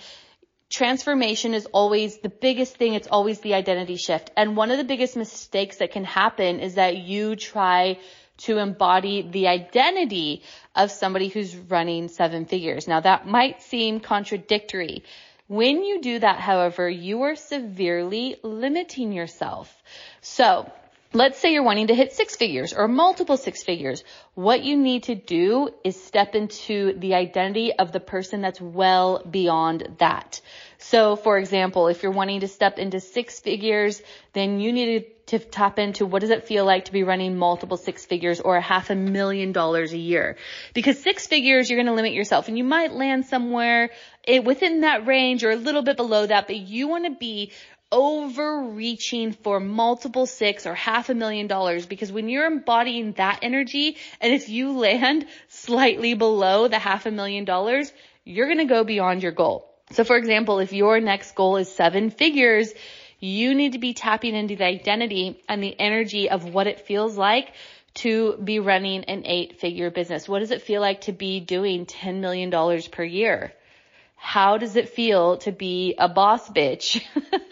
transformation 0.70 1.52
is 1.52 1.66
always 1.66 2.18
the 2.18 2.28
biggest 2.28 2.76
thing. 2.76 2.94
It's 2.94 3.08
always 3.08 3.40
the 3.40 3.54
identity 3.54 3.96
shift. 3.96 4.30
And 4.36 4.56
one 4.56 4.70
of 4.70 4.78
the 4.78 4.84
biggest 4.84 5.16
mistakes 5.16 5.78
that 5.78 5.90
can 5.90 6.04
happen 6.04 6.60
is 6.60 6.76
that 6.76 6.96
you 6.96 7.36
try 7.36 7.98
to 8.38 8.56
embody 8.56 9.22
the 9.22 9.48
identity 9.48 10.42
of 10.74 10.90
somebody 10.90 11.28
who's 11.28 11.54
running 11.54 12.08
seven 12.08 12.46
figures. 12.46 12.88
Now 12.88 13.00
that 13.00 13.26
might 13.26 13.60
seem 13.62 14.00
contradictory. 14.00 15.04
When 15.48 15.82
you 15.82 16.00
do 16.00 16.20
that, 16.20 16.38
however, 16.38 16.88
you 16.88 17.22
are 17.22 17.34
severely 17.34 18.36
limiting 18.42 19.12
yourself. 19.12 19.74
So 20.20 20.70
let's 21.12 21.38
say 21.38 21.52
you're 21.52 21.64
wanting 21.64 21.88
to 21.88 21.94
hit 21.94 22.12
six 22.12 22.36
figures 22.36 22.72
or 22.72 22.86
multiple 22.86 23.36
six 23.36 23.64
figures. 23.64 24.04
What 24.34 24.62
you 24.62 24.76
need 24.76 25.04
to 25.04 25.14
do 25.14 25.70
is 25.82 26.00
step 26.00 26.34
into 26.34 26.94
the 26.98 27.14
identity 27.14 27.72
of 27.72 27.90
the 27.90 28.00
person 28.00 28.40
that's 28.40 28.60
well 28.60 29.22
beyond 29.28 29.96
that. 29.98 30.40
So 30.78 31.16
for 31.16 31.36
example, 31.38 31.88
if 31.88 32.02
you're 32.02 32.12
wanting 32.12 32.40
to 32.40 32.48
step 32.48 32.78
into 32.78 33.00
six 33.00 33.40
figures, 33.40 34.00
then 34.34 34.60
you 34.60 34.72
need 34.72 35.06
to 35.26 35.38
tap 35.38 35.78
into 35.78 36.06
what 36.06 36.20
does 36.20 36.30
it 36.30 36.46
feel 36.46 36.64
like 36.64 36.86
to 36.86 36.92
be 36.92 37.02
running 37.02 37.36
multiple 37.36 37.76
six 37.76 38.04
figures 38.04 38.40
or 38.40 38.56
a 38.56 38.60
half 38.60 38.90
a 38.90 38.94
million 38.94 39.52
dollars 39.52 39.92
a 39.92 39.98
year? 39.98 40.36
Because 40.74 41.00
six 41.02 41.26
figures, 41.26 41.68
you're 41.68 41.76
going 41.76 41.86
to 41.86 41.92
limit 41.92 42.12
yourself 42.12 42.48
and 42.48 42.56
you 42.56 42.64
might 42.64 42.92
land 42.92 43.26
somewhere 43.26 43.90
eh, 44.26 44.38
within 44.38 44.80
that 44.82 45.06
range 45.06 45.44
or 45.44 45.50
a 45.50 45.56
little 45.56 45.82
bit 45.82 45.96
below 45.96 46.26
that, 46.26 46.46
but 46.46 46.56
you 46.56 46.88
want 46.88 47.04
to 47.04 47.12
be 47.12 47.52
overreaching 47.92 49.32
for 49.32 49.58
multiple 49.58 50.26
six 50.26 50.66
or 50.66 50.74
half 50.74 51.08
a 51.08 51.14
million 51.14 51.46
dollars 51.46 51.86
because 51.86 52.12
when 52.12 52.28
you're 52.28 52.46
embodying 52.46 53.12
that 53.12 53.40
energy 53.42 53.96
and 54.20 54.32
if 54.32 54.48
you 54.48 54.78
land 54.78 55.26
slightly 55.48 56.14
below 56.14 56.68
the 56.68 56.78
half 56.78 57.06
a 57.06 57.10
million 57.10 57.44
dollars, 57.44 57.92
you're 58.24 58.46
going 58.46 58.58
to 58.58 58.64
go 58.64 58.84
beyond 58.84 59.22
your 59.22 59.32
goal. 59.32 59.68
So 59.92 60.04
for 60.04 60.16
example, 60.16 60.60
if 60.60 60.72
your 60.72 61.00
next 61.00 61.34
goal 61.34 61.56
is 61.56 61.70
seven 61.70 62.10
figures, 62.10 62.72
you 63.18 63.54
need 63.54 63.72
to 63.72 63.78
be 63.78 63.92
tapping 63.92 64.34
into 64.34 64.56
the 64.56 64.64
identity 64.64 65.42
and 65.48 65.62
the 65.62 65.78
energy 65.78 66.30
of 66.30 66.44
what 66.44 66.66
it 66.66 66.80
feels 66.80 67.16
like 67.16 67.52
to 67.92 68.36
be 68.36 68.60
running 68.60 69.04
an 69.04 69.26
eight 69.26 69.60
figure 69.60 69.90
business. 69.90 70.28
What 70.28 70.38
does 70.38 70.52
it 70.52 70.62
feel 70.62 70.80
like 70.80 71.02
to 71.02 71.12
be 71.12 71.40
doing 71.40 71.86
$10 71.86 72.20
million 72.20 72.50
per 72.90 73.02
year? 73.02 73.52
How 74.20 74.58
does 74.58 74.76
it 74.76 74.90
feel 74.90 75.38
to 75.38 75.50
be 75.50 75.94
a 75.98 76.08
boss 76.08 76.48
bitch 76.50 77.02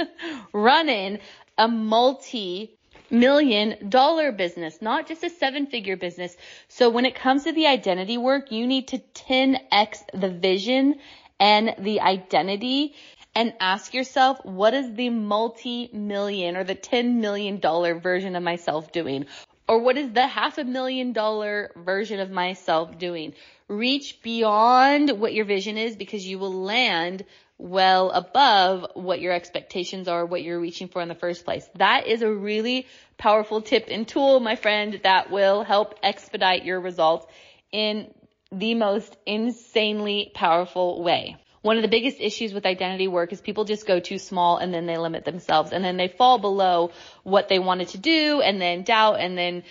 running 0.52 1.18
a 1.56 1.66
multi 1.66 2.78
million 3.10 3.88
dollar 3.88 4.32
business, 4.32 4.82
not 4.82 5.08
just 5.08 5.25
a 5.25 5.30
seven 5.30 5.66
figure 5.66 5.96
business. 5.96 6.37
So 6.68 6.90
when 6.90 7.06
it 7.06 7.14
comes 7.14 7.44
to 7.44 7.52
the 7.52 7.66
identity 7.66 8.18
work, 8.18 8.52
you 8.52 8.66
need 8.66 8.88
to 8.88 8.98
10x 8.98 10.04
the 10.12 10.28
vision 10.28 10.96
and 11.40 11.75
the 11.78 12.02
identity 12.02 12.94
and 13.34 13.54
ask 13.60 13.94
yourself, 13.94 14.44
what 14.44 14.75
is 14.75 14.92
the 14.94 15.10
multi-million 15.10 16.56
or 16.56 16.64
the 16.64 16.75
$10 16.75 17.14
million 17.14 17.60
version 18.00 18.37
of 18.37 18.42
myself 18.42 18.92
doing? 18.92 19.26
Or 19.68 19.80
what 19.80 19.98
is 19.98 20.12
the 20.12 20.26
half 20.26 20.58
a 20.58 20.64
million 20.64 21.12
dollar 21.12 21.72
version 21.76 22.20
of 22.20 22.30
myself 22.30 22.98
doing? 22.98 23.34
reach 23.68 24.22
beyond 24.22 25.10
what 25.20 25.34
your 25.34 25.44
vision 25.44 25.76
is 25.76 25.94
because 25.94 26.26
you 26.26 26.38
will 26.38 26.52
land 26.52 27.25
well 27.58 28.10
above 28.10 28.87
what 28.94 29.20
your 29.20 29.32
expectations 29.32 30.08
are, 30.08 30.25
what 30.25 30.42
you're 30.42 30.60
reaching 30.60 30.88
for 30.88 31.02
in 31.02 31.08
the 31.08 31.14
first 31.14 31.44
place. 31.44 31.68
That 31.76 32.06
is 32.06 32.22
a 32.22 32.32
really 32.32 32.87
powerful 33.18 33.60
tip 33.60 33.87
and 33.90 34.06
tool, 34.06 34.40
my 34.40 34.56
friend, 34.56 35.00
that 35.02 35.30
will 35.30 35.64
help 35.64 35.98
expedite 36.02 36.64
your 36.64 36.80
results 36.80 37.26
in 37.72 38.12
the 38.50 38.75
most 38.75 39.16
insanely 39.26 40.30
powerful 40.34 41.02
way. 41.02 41.37
One 41.62 41.76
of 41.76 41.82
the 41.82 41.88
biggest 41.88 42.20
issues 42.20 42.52
with 42.52 42.66
identity 42.66 43.08
work 43.08 43.32
is 43.32 43.40
people 43.40 43.64
just 43.64 43.86
go 43.86 44.00
too 44.00 44.18
small 44.18 44.58
and 44.58 44.72
then 44.72 44.86
they 44.86 44.96
limit 44.96 45.24
themselves 45.24 45.72
and 45.72 45.84
then 45.84 45.96
they 45.96 46.08
fall 46.08 46.38
below 46.38 46.92
what 47.24 47.48
they 47.48 47.58
wanted 47.58 47.88
to 47.88 47.98
do 47.98 48.40
and 48.40 48.60
then 48.60 48.82
doubt 48.82 49.20
and 49.20 49.36
then 49.36 49.64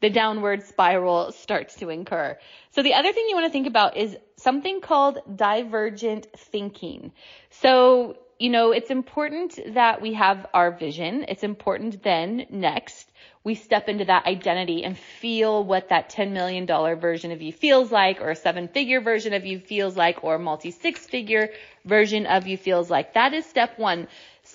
the 0.00 0.10
downward 0.10 0.62
spiral 0.64 1.32
starts 1.32 1.76
to 1.76 1.88
incur. 1.88 2.38
So 2.70 2.82
the 2.82 2.94
other 2.94 3.12
thing 3.12 3.26
you 3.28 3.34
want 3.34 3.46
to 3.46 3.52
think 3.52 3.66
about 3.66 3.96
is 3.96 4.16
something 4.36 4.80
called 4.80 5.18
divergent 5.34 6.26
thinking. 6.36 7.12
So, 7.50 8.16
you 8.38 8.50
know, 8.50 8.70
it's 8.70 8.90
important 8.90 9.58
that 9.74 10.00
we 10.00 10.14
have 10.14 10.46
our 10.54 10.70
vision. 10.70 11.24
It's 11.28 11.42
important 11.42 12.02
then 12.02 12.46
next 12.50 13.10
we 13.48 13.54
step 13.54 13.88
into 13.88 14.04
that 14.04 14.26
identity 14.26 14.84
and 14.84 14.98
feel 14.98 15.64
what 15.64 15.88
that 15.88 16.10
$10 16.10 16.32
million 16.32 16.66
version 16.66 17.32
of 17.32 17.40
you 17.40 17.50
feels 17.50 17.90
like 17.90 18.20
or 18.20 18.28
a 18.28 18.36
seven 18.36 18.68
figure 18.68 19.00
version 19.00 19.32
of 19.32 19.46
you 19.46 19.58
feels 19.58 19.96
like 19.96 20.22
or 20.22 20.38
multi 20.38 20.70
six 20.70 21.06
figure 21.06 21.48
version 21.86 22.26
of 22.26 22.46
you 22.46 22.58
feels 22.58 22.90
like. 22.90 23.14
That 23.14 23.32
is 23.32 23.46
step 23.46 23.78
one. 23.78 24.06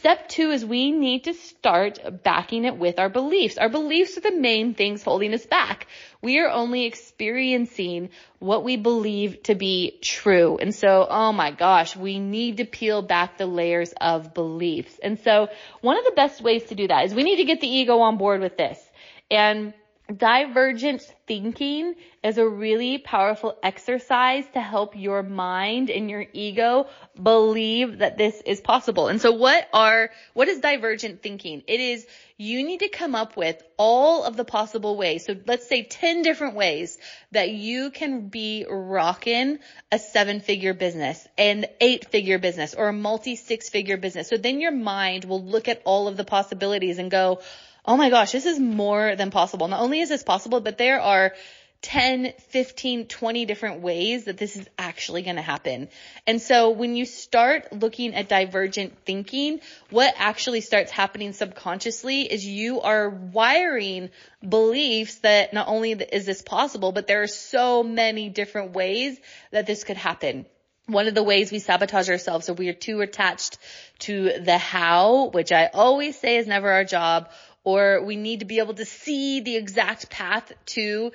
Step 0.03 0.27
two 0.27 0.51
is 0.51 0.65
we 0.65 0.91
need 0.91 1.23
to 1.23 1.33
start 1.33 1.97
backing 2.23 2.65
it 2.65 2.75
with 2.75 2.99
our 2.99 3.07
beliefs. 3.07 3.57
Our 3.57 3.69
beliefs 3.69 4.17
are 4.17 4.19
the 4.19 4.35
main 4.35 4.73
things 4.73 5.01
holding 5.01 5.33
us 5.33 5.45
back. 5.45 5.87
We 6.21 6.39
are 6.39 6.49
only 6.49 6.83
experiencing 6.83 8.09
what 8.39 8.65
we 8.65 8.75
believe 8.75 9.43
to 9.43 9.55
be 9.55 9.97
true. 10.01 10.57
And 10.57 10.75
so, 10.75 11.07
oh 11.09 11.31
my 11.31 11.51
gosh, 11.51 11.95
we 11.95 12.19
need 12.19 12.57
to 12.57 12.65
peel 12.65 13.01
back 13.01 13.37
the 13.37 13.45
layers 13.45 13.93
of 13.93 14.33
beliefs. 14.33 14.99
And 15.01 15.17
so 15.19 15.47
one 15.79 15.97
of 15.97 16.03
the 16.03 16.11
best 16.11 16.41
ways 16.41 16.65
to 16.65 16.75
do 16.75 16.85
that 16.89 17.05
is 17.05 17.15
we 17.15 17.23
need 17.23 17.37
to 17.37 17.45
get 17.45 17.61
the 17.61 17.73
ego 17.73 17.99
on 17.99 18.17
board 18.17 18.41
with 18.41 18.57
this. 18.57 18.77
And 19.31 19.73
Divergent 20.15 21.01
thinking 21.27 21.95
is 22.23 22.37
a 22.37 22.47
really 22.47 22.97
powerful 22.97 23.57
exercise 23.63 24.43
to 24.53 24.59
help 24.59 24.97
your 24.97 25.23
mind 25.23 25.89
and 25.89 26.09
your 26.09 26.25
ego 26.33 26.87
believe 27.21 27.99
that 27.99 28.17
this 28.17 28.41
is 28.45 28.59
possible. 28.59 29.07
And 29.07 29.21
so 29.21 29.31
what 29.31 29.67
are, 29.73 30.09
what 30.33 30.49
is 30.49 30.59
divergent 30.59 31.23
thinking? 31.23 31.63
It 31.67 31.79
is 31.79 32.05
you 32.37 32.65
need 32.65 32.79
to 32.79 32.89
come 32.89 33.15
up 33.15 33.37
with 33.37 33.61
all 33.77 34.23
of 34.23 34.35
the 34.35 34.43
possible 34.43 34.97
ways. 34.97 35.25
So 35.25 35.35
let's 35.45 35.67
say 35.67 35.83
10 35.83 36.23
different 36.23 36.55
ways 36.55 36.97
that 37.31 37.51
you 37.51 37.91
can 37.91 38.27
be 38.27 38.65
rocking 38.69 39.59
a 39.91 39.99
seven 39.99 40.41
figure 40.41 40.73
business, 40.73 41.25
an 41.37 41.65
eight 41.79 42.09
figure 42.09 42.39
business, 42.39 42.73
or 42.73 42.89
a 42.89 42.93
multi 42.93 43.35
six 43.35 43.69
figure 43.69 43.97
business. 43.97 44.27
So 44.27 44.37
then 44.37 44.59
your 44.59 44.71
mind 44.71 45.25
will 45.25 45.43
look 45.43 45.67
at 45.67 45.81
all 45.85 46.07
of 46.07 46.17
the 46.17 46.25
possibilities 46.25 46.97
and 46.97 47.09
go, 47.09 47.39
oh 47.85 47.97
my 47.97 48.09
gosh, 48.09 48.31
this 48.31 48.45
is 48.45 48.59
more 48.59 49.15
than 49.15 49.31
possible. 49.31 49.67
Not 49.67 49.81
only 49.81 49.99
is 49.99 50.09
this 50.09 50.23
possible, 50.23 50.61
but 50.61 50.77
there 50.77 51.01
are 51.01 51.33
10, 51.81 52.31
15, 52.47 53.07
20 53.07 53.43
different 53.45 53.81
ways 53.81 54.23
that 54.23 54.37
this 54.37 54.55
is 54.55 54.69
actually 54.79 55.21
going 55.21 55.35
to 55.35 55.41
happen. 55.41 55.89
And 56.25 56.41
so 56.41 56.69
when 56.69 56.95
you 56.95 57.05
start 57.05 57.73
looking 57.73 58.15
at 58.15 58.29
divergent 58.29 58.97
thinking, 59.05 59.59
what 59.89 60.13
actually 60.17 60.61
starts 60.61 60.91
happening 60.91 61.33
subconsciously 61.33 62.21
is 62.21 62.45
you 62.45 62.79
are 62.79 63.09
wiring 63.09 64.11
beliefs 64.47 65.15
that 65.15 65.53
not 65.53 65.67
only 65.67 65.91
is 65.91 66.25
this 66.25 66.41
possible, 66.41 66.93
but 66.93 67.05
there 67.05 67.21
are 67.21 67.27
so 67.27 67.83
many 67.83 68.29
different 68.29 68.71
ways 68.71 69.19
that 69.51 69.67
this 69.67 69.83
could 69.83 69.97
happen. 69.97 70.45
one 70.85 71.07
of 71.07 71.15
the 71.15 71.23
ways 71.23 71.51
we 71.51 71.59
sabotage 71.59 72.09
ourselves. 72.09 72.45
So 72.45 72.53
we 72.53 72.69
are 72.69 72.73
too 72.73 73.01
attached 73.01 73.57
to 73.99 74.39
the 74.39 74.57
how, 74.57 75.29
which 75.29 75.51
I 75.51 75.67
always 75.73 76.17
say 76.17 76.37
is 76.37 76.47
never 76.47 76.69
our 76.69 76.83
job, 76.83 77.29
or 77.63 78.03
we 78.03 78.15
need 78.15 78.39
to 78.39 78.45
be 78.45 78.59
able 78.59 78.73
to 78.73 78.85
see 78.85 79.39
the 79.39 79.55
exact 79.55 80.09
path 80.09 80.51
to 80.65 81.11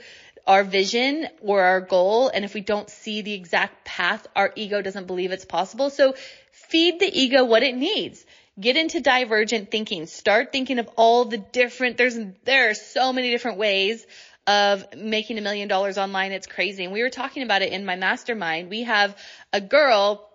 our 0.46 0.64
vision 0.64 1.28
or 1.42 1.60
our 1.60 1.80
goal. 1.80 2.28
And 2.28 2.44
if 2.44 2.54
we 2.54 2.62
don't 2.62 2.88
see 2.88 3.20
the 3.22 3.34
exact 3.34 3.84
path, 3.84 4.26
our 4.34 4.52
ego 4.56 4.80
doesn't 4.80 5.06
believe 5.06 5.30
it's 5.30 5.44
possible. 5.44 5.90
So 5.90 6.14
feed 6.50 7.00
the 7.00 7.20
ego 7.20 7.44
what 7.44 7.62
it 7.62 7.76
needs. 7.76 8.24
Get 8.58 8.76
into 8.76 9.00
divergent 9.00 9.70
thinking. 9.70 10.06
Start 10.06 10.50
thinking 10.50 10.78
of 10.78 10.88
all 10.96 11.26
the 11.26 11.38
different, 11.38 11.96
there's, 11.96 12.18
there 12.44 12.70
are 12.70 12.74
so 12.74 13.12
many 13.12 13.30
different 13.30 13.58
ways 13.58 14.04
of 14.46 14.96
making 14.96 15.36
a 15.36 15.42
million 15.42 15.68
dollars 15.68 15.98
online. 15.98 16.32
It's 16.32 16.46
crazy. 16.46 16.84
And 16.84 16.92
we 16.92 17.02
were 17.02 17.10
talking 17.10 17.42
about 17.42 17.60
it 17.60 17.70
in 17.70 17.84
my 17.84 17.96
mastermind. 17.96 18.70
We 18.70 18.84
have 18.84 19.16
a 19.52 19.60
girl 19.60 20.27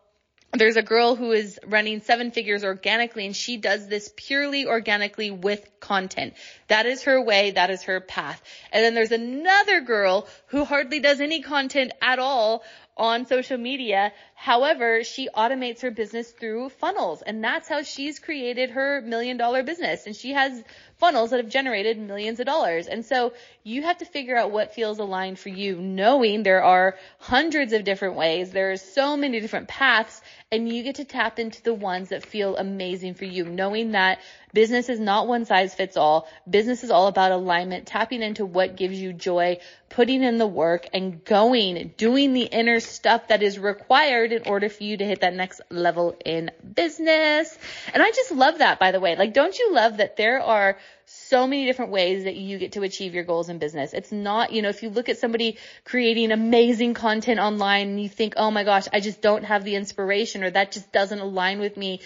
there's 0.54 0.76
a 0.76 0.84
girl 0.84 1.16
who 1.16 1.32
is 1.32 1.60
running 1.66 2.02
seven 2.02 2.32
figures 2.32 2.64
organically 2.64 3.26
and 3.26 3.36
she 3.36 3.58
does 3.58 3.88
this 3.88 4.12
purely 4.16 4.68
organically 4.68 5.32
with 5.32 5.68
content. 5.80 6.34
That 6.68 6.86
is 6.86 7.04
her 7.04 7.22
way. 7.22 7.52
That 7.52 7.72
is 7.72 7.84
her 7.84 8.00
path. 8.00 8.42
And 8.72 8.84
then 8.84 8.94
there's 8.94 9.12
another 9.12 9.82
girl 9.82 10.28
who 10.48 10.64
hardly 10.64 11.00
does 11.00 11.22
any 11.22 11.42
content 11.42 11.92
at 12.02 12.20
all 12.20 12.64
on 12.96 13.26
social 13.26 13.58
media. 13.58 14.14
However, 14.44 15.06
she 15.06 15.30
automates 15.30 15.84
her 15.84 15.90
business 15.90 16.30
through 16.30 16.68
funnels 16.68 17.22
and 17.22 17.42
that's 17.42 17.70
how 17.70 17.82
she's 17.82 18.20
created 18.20 18.72
her 18.72 19.00
million 19.00 19.38
dollar 19.38 19.64
business. 19.64 20.06
And 20.06 20.14
she 20.14 20.34
has 20.34 20.62
funnels 20.98 21.30
that 21.30 21.38
have 21.38 21.50
generated 21.50 21.98
millions 21.98 22.42
of 22.42 22.46
dollars. 22.46 22.88
And 22.88 23.06
so 23.06 23.32
you 23.64 23.84
have 23.84 24.00
to 24.00 24.06
figure 24.06 24.36
out 24.36 24.52
what 24.52 24.74
feels 24.74 25.00
aligned 25.00 25.40
for 25.40 25.48
you, 25.48 25.78
knowing 25.78 26.44
there 26.44 26.64
are 26.64 26.98
hundreds 27.20 27.72
of 27.72 27.86
different 27.86 28.16
ways. 28.16 28.52
There 28.52 28.72
are 28.74 28.78
so 28.78 29.16
many 29.16 29.40
different 29.40 29.70
paths 29.70 30.22
and 30.52 30.72
you 30.72 30.84
get 30.84 30.96
to 30.96 31.06
tap 31.06 31.40
into 31.40 31.64
the 31.64 31.74
ones 31.74 32.10
that 32.10 32.26
feel 32.26 32.58
amazing 32.58 33.16
for 33.16 33.26
you, 33.26 33.46
knowing 33.46 33.92
that 33.94 34.20
business 34.54 34.90
is 34.90 35.00
not 35.00 35.28
one 35.28 35.46
size 35.46 35.74
fits 35.74 35.98
all. 35.98 36.28
Business 36.50 36.84
is 36.84 36.92
all 36.92 37.08
about 37.08 37.32
alignment, 37.32 37.88
tapping 37.88 38.22
into 38.22 38.46
what 38.46 38.76
gives 38.76 39.00
you 39.00 39.14
joy, 39.14 39.58
putting 39.90 40.22
in 40.22 40.38
the 40.38 40.48
work 40.48 40.88
and 40.94 41.24
going, 41.24 41.94
doing 41.98 42.34
the 42.34 42.44
inner 42.44 42.80
stuff 42.80 43.30
that 43.30 43.42
is 43.42 43.58
required 43.58 44.33
in 44.34 44.48
order 44.48 44.70
for 44.70 44.84
you 44.84 44.98
to 44.98 45.06
hit 45.06 45.22
that 45.22 45.34
next 45.34 45.62
level 45.70 46.16
in 46.26 46.52
business. 46.76 47.58
And 47.94 48.02
I 48.02 48.12
just 48.12 48.32
love 48.32 48.60
that, 48.60 48.80
by 48.80 48.92
the 48.92 49.00
way. 49.00 49.16
Like, 49.16 49.34
don't 49.34 49.58
you 49.58 49.74
love 49.74 49.98
that 49.98 50.18
there 50.18 50.42
are 50.42 50.78
so 51.06 51.48
many 51.48 51.66
different 51.66 51.92
ways 51.92 52.24
that 52.24 52.36
you 52.36 52.58
get 52.58 52.74
to 52.74 52.84
achieve 52.84 53.14
your 53.14 53.24
goals 53.24 53.50
in 53.50 53.60
business. 53.60 53.94
It's 53.94 54.12
not, 54.12 54.52
you 54.52 54.62
know, 54.62 54.70
if 54.70 54.84
you 54.84 54.90
look 54.90 55.10
at 55.10 55.18
somebody 55.18 55.58
creating 55.84 56.32
amazing 56.32 56.94
content 56.94 57.40
online 57.40 57.90
and 57.90 58.02
you 58.02 58.10
think, 58.10 58.34
oh 58.38 58.52
my 58.52 58.64
gosh, 58.64 58.88
I 58.92 59.00
just 59.00 59.22
don't 59.22 59.44
have 59.44 59.64
the 59.64 59.76
inspiration 59.76 60.44
or 60.44 60.52
that 60.52 60.72
just 60.72 60.92
doesn't 60.92 61.20
align 61.20 61.60
with 61.60 61.78
me 61.78 62.02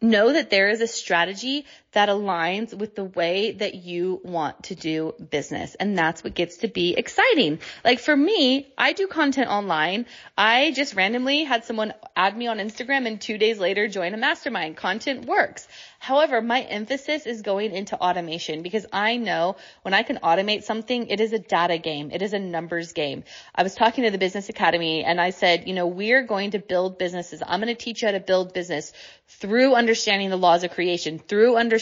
know 0.00 0.32
that 0.32 0.50
there 0.50 0.68
is 0.68 0.80
a 0.80 0.86
strategy 0.86 1.64
that 1.92 2.08
aligns 2.08 2.72
with 2.74 2.94
the 2.94 3.04
way 3.04 3.52
that 3.52 3.74
you 3.74 4.20
want 4.24 4.64
to 4.64 4.74
do 4.74 5.14
business. 5.30 5.74
And 5.74 5.96
that's 5.96 6.24
what 6.24 6.34
gets 6.34 6.58
to 6.58 6.68
be 6.68 6.94
exciting. 6.94 7.60
Like 7.84 8.00
for 8.00 8.16
me, 8.16 8.72
I 8.78 8.94
do 8.94 9.06
content 9.06 9.50
online. 9.50 10.06
I 10.36 10.72
just 10.72 10.94
randomly 10.94 11.44
had 11.44 11.64
someone 11.64 11.92
add 12.16 12.36
me 12.36 12.46
on 12.46 12.58
Instagram 12.58 13.06
and 13.06 13.20
two 13.20 13.36
days 13.36 13.58
later 13.58 13.88
join 13.88 14.14
a 14.14 14.16
mastermind. 14.16 14.76
Content 14.76 15.26
works. 15.26 15.68
However, 15.98 16.40
my 16.40 16.62
emphasis 16.62 17.26
is 17.26 17.42
going 17.42 17.72
into 17.72 17.96
automation 17.96 18.62
because 18.62 18.86
I 18.92 19.18
know 19.18 19.56
when 19.82 19.94
I 19.94 20.02
can 20.02 20.16
automate 20.16 20.64
something, 20.64 21.06
it 21.08 21.20
is 21.20 21.32
a 21.32 21.38
data 21.38 21.78
game. 21.78 22.10
It 22.10 22.22
is 22.22 22.32
a 22.32 22.38
numbers 22.40 22.92
game. 22.92 23.22
I 23.54 23.62
was 23.62 23.74
talking 23.74 24.04
to 24.04 24.10
the 24.10 24.18
business 24.18 24.48
academy 24.48 25.04
and 25.04 25.20
I 25.20 25.30
said, 25.30 25.68
you 25.68 25.74
know, 25.74 25.86
we're 25.86 26.22
going 26.22 26.52
to 26.52 26.58
build 26.58 26.98
businesses. 26.98 27.42
I'm 27.46 27.60
going 27.60 27.74
to 27.74 27.80
teach 27.80 28.02
you 28.02 28.08
how 28.08 28.12
to 28.12 28.20
build 28.20 28.52
business 28.52 28.92
through 29.28 29.74
understanding 29.74 30.30
the 30.30 30.36
laws 30.36 30.64
of 30.64 30.72
creation, 30.72 31.18
through 31.18 31.56
understanding 31.56 31.81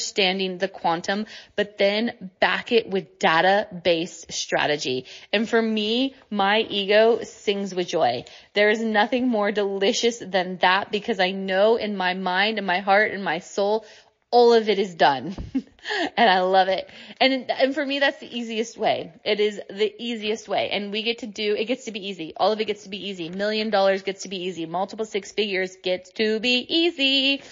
the 0.58 0.70
quantum, 0.72 1.26
but 1.56 1.78
then 1.78 2.30
back 2.40 2.72
it 2.72 2.88
with 2.88 3.18
data 3.18 3.68
based 3.84 4.32
strategy. 4.32 5.06
And 5.32 5.48
for 5.48 5.60
me, 5.60 6.14
my 6.30 6.60
ego 6.60 7.22
sings 7.22 7.74
with 7.74 7.88
joy. 7.88 8.24
There 8.54 8.70
is 8.70 8.80
nothing 8.80 9.28
more 9.28 9.52
delicious 9.52 10.18
than 10.18 10.58
that 10.58 10.90
because 10.90 11.20
I 11.20 11.30
know 11.32 11.76
in 11.76 11.96
my 11.96 12.14
mind 12.14 12.58
and 12.58 12.66
my 12.66 12.80
heart 12.80 13.12
and 13.12 13.24
my 13.24 13.38
soul, 13.38 13.84
all 14.30 14.52
of 14.52 14.68
it 14.68 14.78
is 14.78 14.94
done. 14.94 15.34
and 16.16 16.30
I 16.30 16.40
love 16.40 16.68
it. 16.68 16.88
And, 17.20 17.50
and 17.50 17.74
for 17.74 17.84
me, 17.84 17.98
that's 17.98 18.18
the 18.20 18.38
easiest 18.38 18.78
way. 18.78 19.12
It 19.24 19.40
is 19.40 19.60
the 19.68 19.92
easiest 19.98 20.48
way. 20.48 20.70
And 20.70 20.92
we 20.92 21.02
get 21.02 21.18
to 21.18 21.26
do, 21.26 21.54
it 21.56 21.64
gets 21.64 21.86
to 21.86 21.92
be 21.92 22.08
easy. 22.08 22.32
All 22.36 22.52
of 22.52 22.60
it 22.60 22.66
gets 22.66 22.84
to 22.84 22.88
be 22.88 23.08
easy. 23.08 23.28
Million 23.28 23.70
dollars 23.70 24.02
gets 24.02 24.22
to 24.22 24.28
be 24.28 24.44
easy. 24.44 24.66
Multiple 24.66 25.04
six 25.04 25.32
figures 25.32 25.76
gets 25.82 26.10
to 26.12 26.38
be 26.40 26.64
easy. 26.68 27.42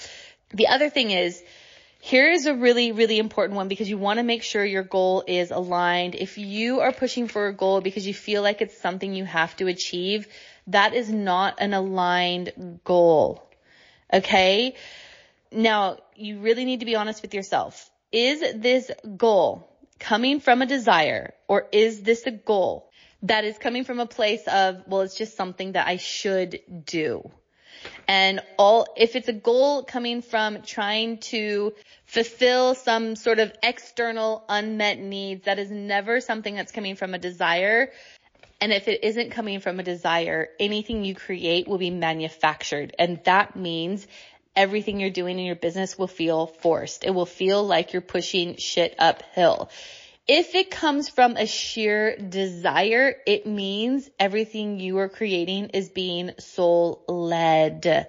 The 0.51 0.69
other 0.69 0.89
thing 0.89 1.11
is, 1.11 1.43
here 2.01 2.31
is 2.31 2.47
a 2.47 2.55
really, 2.55 2.93
really 2.93 3.19
important 3.19 3.57
one 3.57 3.69
because 3.69 3.91
you 3.91 3.99
want 3.99 4.19
to 4.19 4.23
make 4.23 4.43
sure 4.43 4.65
your 4.65 4.85
goal 4.85 5.25
is 5.27 5.51
aligned. 5.51 6.15
If 6.15 6.39
you 6.39 6.81
are 6.81 6.93
pushing 6.93 7.27
for 7.27 7.49
a 7.49 7.53
goal 7.53 7.81
because 7.81 8.07
you 8.07 8.15
feel 8.15 8.43
like 8.43 8.63
it's 8.63 8.81
something 8.81 9.15
you 9.15 9.25
have 9.25 9.57
to 9.57 9.67
achieve, 9.67 10.29
that 10.69 10.95
is 10.95 11.11
not 11.11 11.57
an 11.61 11.75
aligned 11.75 12.81
goal. 12.85 13.43
Okay? 14.13 14.77
Now, 15.51 15.99
you 16.15 16.39
really 16.39 16.65
need 16.65 16.81
to 16.81 16.87
be 16.87 16.95
honest 16.95 17.21
with 17.21 17.35
yourself. 17.35 17.91
Is 18.13 18.41
this 18.55 18.91
goal 19.17 19.69
coming 19.99 20.41
from 20.41 20.63
a 20.63 20.67
desire 20.67 21.35
or 21.49 21.67
is 21.73 22.03
this 22.03 22.27
a 22.27 22.31
goal 22.31 22.91
that 23.23 23.45
is 23.45 23.59
coming 23.59 23.83
from 23.83 23.99
a 23.99 24.07
place 24.07 24.47
of, 24.47 24.85
well, 24.87 25.01
it's 25.01 25.17
just 25.17 25.37
something 25.37 25.73
that 25.73 25.89
I 25.89 25.97
should 25.97 26.61
do? 26.87 27.29
And 28.07 28.41
all, 28.59 28.87
if 28.97 29.17
it's 29.17 29.29
a 29.29 29.33
goal 29.33 29.83
coming 29.83 30.23
from 30.23 30.63
trying 30.63 31.19
to 31.19 31.75
fulfill 32.09 32.75
some 32.75 33.17
sort 33.17 33.39
of 33.39 33.53
external 33.63 34.45
unmet 34.49 34.99
needs, 34.99 35.45
that 35.45 35.59
is 35.59 35.71
never 35.71 36.21
something 36.21 36.55
that's 36.55 36.73
coming 36.73 36.97
from 36.97 37.15
a 37.15 37.19
desire. 37.19 37.93
And 38.61 38.73
if 38.73 38.89
it 38.89 39.05
isn't 39.05 39.31
coming 39.31 39.61
from 39.61 39.79
a 39.79 39.83
desire, 39.83 40.49
anything 40.59 41.05
you 41.05 41.15
create 41.15 41.69
will 41.69 41.79
be 41.79 41.91
manufactured. 41.91 42.97
And 42.99 43.23
that 43.25 43.55
means 43.55 44.07
everything 44.57 44.99
you're 44.99 45.11
doing 45.11 45.39
in 45.39 45.45
your 45.45 45.55
business 45.55 45.99
will 45.99 46.09
feel 46.09 46.47
forced. 46.47 47.05
It 47.05 47.11
will 47.11 47.27
feel 47.27 47.65
like 47.65 47.93
you're 47.93 48.03
pushing 48.03 48.57
shit 48.57 48.95
uphill. 48.99 49.71
If 50.27 50.55
it 50.55 50.71
comes 50.71 51.09
from 51.09 51.37
a 51.37 51.47
sheer 51.47 52.17
desire, 52.17 53.15
it 53.27 53.47
means 53.47 54.11
everything 54.19 54.81
you 54.81 54.99
are 54.99 55.09
creating 55.09 55.71
is 55.75 55.91
being 55.91 56.33
soul 56.39 57.03
led. 57.07 58.09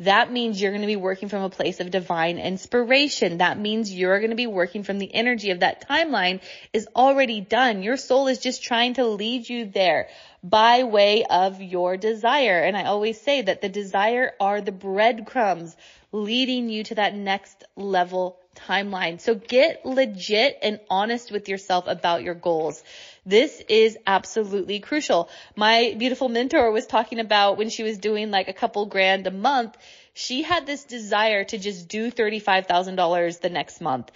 That 0.00 0.32
means 0.32 0.60
you're 0.60 0.70
going 0.70 0.80
to 0.80 0.86
be 0.86 0.96
working 0.96 1.28
from 1.28 1.42
a 1.42 1.50
place 1.50 1.78
of 1.78 1.90
divine 1.90 2.38
inspiration. 2.38 3.38
That 3.38 3.58
means 3.58 3.92
you're 3.92 4.18
going 4.18 4.30
to 4.30 4.36
be 4.36 4.46
working 4.46 4.82
from 4.82 4.98
the 4.98 5.14
energy 5.14 5.50
of 5.50 5.60
that 5.60 5.86
timeline 5.88 6.40
is 6.72 6.88
already 6.96 7.42
done. 7.42 7.82
Your 7.82 7.98
soul 7.98 8.26
is 8.26 8.38
just 8.38 8.64
trying 8.64 8.94
to 8.94 9.06
lead 9.06 9.48
you 9.48 9.66
there 9.66 10.08
by 10.42 10.84
way 10.84 11.24
of 11.24 11.60
your 11.60 11.98
desire. 11.98 12.60
And 12.60 12.78
I 12.78 12.84
always 12.84 13.20
say 13.20 13.42
that 13.42 13.60
the 13.60 13.68
desire 13.68 14.32
are 14.40 14.62
the 14.62 14.72
breadcrumbs 14.72 15.76
leading 16.12 16.70
you 16.70 16.82
to 16.84 16.94
that 16.94 17.14
next 17.14 17.64
level 17.76 18.38
timeline. 18.54 19.20
So 19.20 19.34
get 19.34 19.84
legit 19.84 20.58
and 20.62 20.80
honest 20.88 21.30
with 21.30 21.48
yourself 21.48 21.84
about 21.86 22.22
your 22.22 22.34
goals. 22.34 22.82
This 23.26 23.62
is 23.68 23.98
absolutely 24.06 24.80
crucial. 24.80 25.28
My 25.56 25.94
beautiful 25.98 26.28
mentor 26.28 26.70
was 26.70 26.86
talking 26.86 27.18
about 27.18 27.58
when 27.58 27.70
she 27.70 27.82
was 27.82 27.98
doing 27.98 28.30
like 28.30 28.48
a 28.48 28.52
couple 28.52 28.86
grand 28.86 29.26
a 29.26 29.30
month, 29.30 29.76
she 30.14 30.42
had 30.42 30.66
this 30.66 30.84
desire 30.84 31.44
to 31.44 31.58
just 31.58 31.88
do 31.88 32.10
$35,000 32.10 33.40
the 33.40 33.50
next 33.50 33.80
month. 33.80 34.10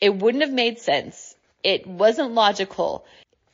It 0.00 0.14
wouldn't 0.14 0.42
have 0.42 0.52
made 0.52 0.78
sense. 0.78 1.34
It 1.62 1.86
wasn't 1.86 2.32
logical. 2.32 3.04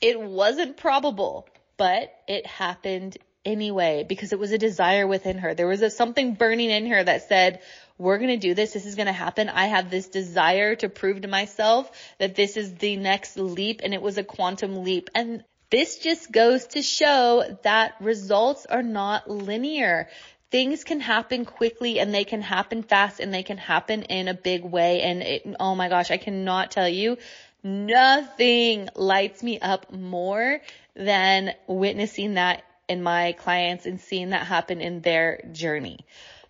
It 0.01 0.21
wasn't 0.21 0.77
probable 0.77 1.47
but 1.83 2.15
it 2.29 2.47
happened 2.47 3.19
anyway 3.45 4.05
because 4.09 4.33
it 4.33 4.38
was 4.38 4.53
a 4.53 4.59
desire 4.59 5.05
within 5.05 5.38
her. 5.38 5.53
There 5.53 5.67
was 5.67 5.83
a, 5.83 5.91
something 5.91 6.35
burning 6.35 6.71
in 6.71 6.87
her 6.87 7.03
that 7.03 7.29
said, 7.29 7.61
we're 7.98 8.18
going 8.18 8.31
to 8.31 8.37
do 8.37 8.55
this. 8.55 8.72
This 8.72 8.87
is 8.87 8.94
going 8.94 9.07
to 9.07 9.12
happen. 9.12 9.48
I 9.48 9.66
have 9.66 9.90
this 9.90 10.09
desire 10.09 10.74
to 10.76 10.88
prove 10.88 11.22
to 11.22 11.28
myself 11.28 11.90
that 12.18 12.35
this 12.35 12.57
is 12.57 12.74
the 12.74 12.96
next 12.96 13.37
leap 13.37 13.81
and 13.85 13.94
it 13.94 14.02
was 14.02 14.18
a 14.18 14.24
quantum 14.24 14.85
leap. 14.85 15.11
And 15.14 15.44
this 15.70 15.98
just 15.98 16.31
goes 16.31 16.66
to 16.68 16.83
show 16.83 17.59
that 17.62 17.94
results 18.00 18.66
are 18.66 18.83
not 18.83 19.31
linear. 19.31 20.09
Things 20.50 20.85
can 20.85 21.00
happen 21.00 21.44
quickly 21.46 21.98
and 21.98 22.12
they 22.12 22.24
can 22.24 22.42
happen 22.42 22.83
fast 22.83 23.20
and 23.20 23.33
they 23.33 23.42
can 23.42 23.57
happen 23.57 24.02
in 24.02 24.28
a 24.28 24.35
big 24.35 24.64
way. 24.64 25.00
And 25.00 25.22
it, 25.22 25.57
oh 25.59 25.74
my 25.74 25.88
gosh, 25.88 26.11
I 26.11 26.18
cannot 26.18 26.70
tell 26.70 26.88
you 26.88 27.16
nothing 27.62 28.88
lights 28.94 29.42
me 29.42 29.61
up 29.61 29.92
more 29.92 30.61
than 30.94 31.55
witnessing 31.66 32.35
that 32.35 32.64
in 32.88 33.02
my 33.02 33.33
clients 33.33 33.87
and 33.87 34.00
seeing 34.00 34.31
that 34.31 34.46
happen 34.46 34.81
in 34.81 35.00
their 35.00 35.40
journey. 35.52 36.00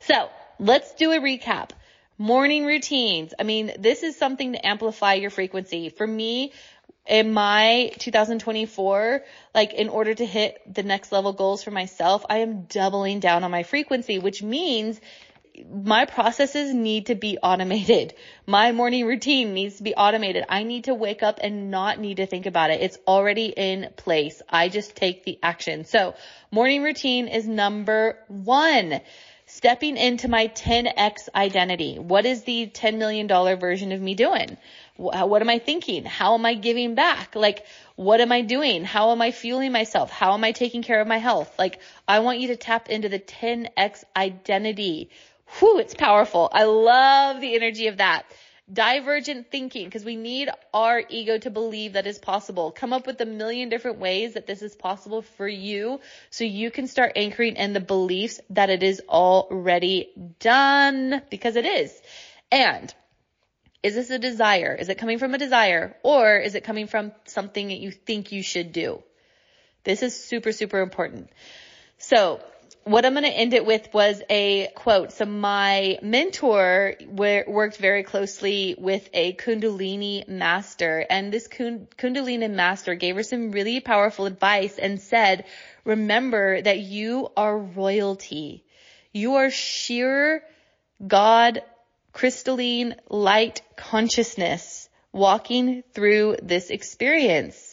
So 0.01 0.31
let's 0.63 0.95
do 0.95 1.11
a 1.11 1.19
recap. 1.19 1.71
Morning 2.19 2.65
routines. 2.65 3.35
I 3.39 3.43
mean, 3.43 3.73
this 3.79 4.05
is 4.05 4.17
something 4.17 4.53
to 4.53 4.65
amplify 4.65 5.15
your 5.15 5.31
frequency. 5.31 5.89
For 5.89 6.07
me, 6.07 6.53
in 7.07 7.33
my 7.33 7.91
2024, 7.99 9.25
like 9.55 9.73
in 9.73 9.89
order 9.89 10.15
to 10.15 10.25
hit 10.25 10.61
the 10.73 10.85
next 10.85 11.11
level 11.11 11.33
goals 11.33 11.65
for 11.65 11.73
myself, 11.73 12.25
I 12.31 12.39
am 12.39 12.63
doubling 12.67 13.19
down 13.19 13.43
on 13.43 13.51
my 13.51 13.65
frequency, 13.65 14.21
which 14.21 14.41
means 14.41 15.01
my 15.69 16.05
processes 16.05 16.73
need 16.73 17.07
to 17.07 17.17
be 17.17 17.39
automated. 17.43 18.15
My 18.47 18.71
morning 18.71 19.05
routine 19.05 19.55
needs 19.55 19.79
to 19.79 19.83
be 19.83 19.95
automated. 19.95 20.45
I 20.49 20.63
need 20.63 20.85
to 20.85 20.95
wake 20.95 21.25
up 21.25 21.41
and 21.43 21.73
not 21.73 21.99
need 21.99 22.19
to 22.19 22.27
think 22.27 22.47
about 22.47 22.71
it. 22.71 22.81
It's 22.81 22.99
already 23.07 23.47
in 23.47 23.91
place. 23.97 24.41
I 24.49 24.69
just 24.69 24.95
take 24.95 25.25
the 25.25 25.41
action. 25.43 25.85
So 25.87 26.15
morning 26.53 26.85
routine 26.85 27.27
is 27.27 27.49
number 27.49 28.19
one. 28.29 29.01
Stepping 29.55 29.99
into 29.99 30.29
my 30.29 30.49
10x 30.49 31.29
identity. 31.35 31.99
What 31.99 32.25
is 32.25 32.43
the 32.45 32.69
$10 32.69 32.97
million 32.97 33.29
version 33.29 33.93
of 33.93 34.01
me 34.01 34.15
doing? 34.15 34.57
What 34.97 35.43
am 35.43 35.51
I 35.51 35.59
thinking? 35.59 36.07
How 36.07 36.35
am 36.35 36.47
I 36.47 36.55
giving 36.55 36.95
back? 36.95 37.37
Like, 37.37 37.67
what 37.95 38.23
am 38.23 38.33
I 38.33 38.41
doing? 38.41 38.83
How 38.83 39.13
am 39.13 39.21
I 39.21 39.31
fueling 39.31 39.71
myself? 39.71 40.11
How 40.11 40.33
am 40.33 40.43
I 40.43 40.53
taking 40.53 40.83
care 40.83 41.03
of 41.03 41.07
my 41.07 41.19
health? 41.19 41.55
Like, 41.59 41.81
I 42.09 42.21
want 42.21 42.41
you 42.41 42.49
to 42.49 42.57
tap 42.57 42.89
into 42.89 43.11
the 43.11 43.19
10x 43.19 44.05
identity. 44.17 45.11
Whew, 45.59 45.79
it's 45.81 45.95
powerful. 45.95 46.49
I 46.51 46.65
love 46.65 47.43
the 47.43 47.55
energy 47.55 47.89
of 47.89 47.99
that. 47.99 48.25
Divergent 48.73 49.51
thinking, 49.51 49.85
because 49.85 50.05
we 50.05 50.17
need 50.17 50.49
our 50.73 51.03
ego 51.09 51.37
to 51.39 51.51
believe 51.51 51.95
that 51.95 52.07
is 52.07 52.19
possible. 52.19 52.71
Come 52.71 52.93
up 52.93 53.07
with 53.07 53.21
a 53.21 53.27
million 53.27 53.69
different 53.69 53.99
ways 53.99 54.35
that 54.35 54.47
this 54.47 54.63
is 54.63 54.75
possible 54.75 55.23
for 55.23 55.47
you 55.47 56.01
so 56.31 56.45
you 56.45 56.71
can 56.71 56.87
start 56.87 57.13
anchoring 57.17 57.57
in 57.57 57.73
the 57.73 57.81
beliefs 57.81 58.41
that 58.51 58.71
it 58.71 58.83
is 58.83 59.03
already 59.09 60.11
done 60.39 61.21
because 61.31 61.57
it 61.57 61.67
is. 61.67 61.93
And 62.51 62.95
is 63.83 63.95
this 63.95 64.11
a 64.11 64.19
desire? 64.19 64.75
Is 64.75 64.89
it 64.89 64.99
coming 64.99 65.19
from 65.19 65.35
a 65.35 65.39
desire 65.39 65.97
or 66.03 66.37
is 66.39 66.55
it 66.55 66.65
coming 66.65 66.87
from 66.87 67.13
something 67.25 67.69
that 67.69 67.79
you 67.79 67.91
think 67.91 68.33
you 68.33 68.43
should 68.43 68.73
do? 68.73 69.03
This 69.85 70.03
is 70.03 70.25
super, 70.25 70.53
super 70.53 70.81
important. 70.81 71.31
So 71.99 72.41
what 72.85 73.05
I'm 73.05 73.13
going 73.13 73.25
to 73.25 73.31
end 73.31 73.55
it 73.55 73.65
with 73.65 73.93
was 73.93 74.23
a 74.29 74.69
quote. 74.75 75.13
So 75.13 75.25
my 75.25 75.99
mentor 76.03 76.95
worked 77.07 77.77
very 77.77 78.03
closely 78.03 78.75
with 78.79 79.09
a 79.13 79.35
Kundalini 79.35 80.27
master 80.27 81.05
and 81.09 81.33
this 81.33 81.49
Kundalini 81.49 82.51
master 82.51 82.95
gave 82.95 83.17
her 83.17 83.23
some 83.23 83.53
really 83.53 83.81
powerful 83.81 84.27
advice 84.27 84.79
and 84.79 85.01
said, 85.01 85.45
remember 85.85 86.61
that 86.61 86.81
you 86.81 87.29
are 87.37 87.57
royalty. 87.57 88.65
You 89.13 89.35
are 89.37 89.51
sheer 89.51 90.43
God 91.07 91.63
crystalline 92.13 92.97
light 93.09 93.63
consciousness 93.77 94.89
walking 95.13 95.83
through 95.95 96.37
this 96.43 96.71
experience. 96.71 97.72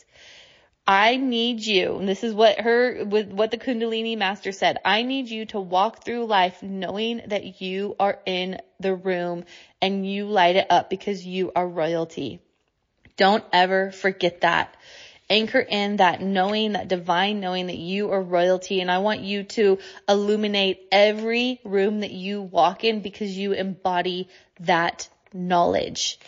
I 0.89 1.17
need 1.17 1.63
you, 1.63 2.01
this 2.03 2.23
is 2.23 2.33
what 2.33 2.61
her, 2.61 3.05
with 3.05 3.31
what 3.31 3.51
the 3.51 3.59
Kundalini 3.59 4.17
master 4.17 4.51
said. 4.51 4.79
I 4.83 5.03
need 5.03 5.29
you 5.29 5.45
to 5.45 5.59
walk 5.59 6.03
through 6.03 6.25
life 6.25 6.63
knowing 6.63 7.21
that 7.27 7.61
you 7.61 7.95
are 7.99 8.17
in 8.25 8.59
the 8.79 8.95
room 8.95 9.43
and 9.83 10.03
you 10.03 10.25
light 10.25 10.55
it 10.55 10.65
up 10.71 10.89
because 10.89 11.23
you 11.23 11.51
are 11.55 11.67
royalty. 11.67 12.41
Don't 13.17 13.43
ever 13.53 13.91
forget 13.91 14.41
that 14.41 14.75
anchor 15.29 15.59
in 15.59 15.97
that 15.97 16.21
knowing, 16.21 16.71
that 16.71 16.87
divine 16.87 17.39
knowing 17.39 17.67
that 17.67 17.77
you 17.77 18.09
are 18.09 18.23
royalty. 18.23 18.81
And 18.81 18.89
I 18.89 18.97
want 18.97 19.19
you 19.19 19.43
to 19.43 19.77
illuminate 20.07 20.87
every 20.91 21.61
room 21.63 21.99
that 21.99 22.11
you 22.11 22.41
walk 22.41 22.83
in 22.83 23.01
because 23.01 23.37
you 23.37 23.53
embody 23.53 24.27
that 24.61 25.07
knowledge. 25.33 26.19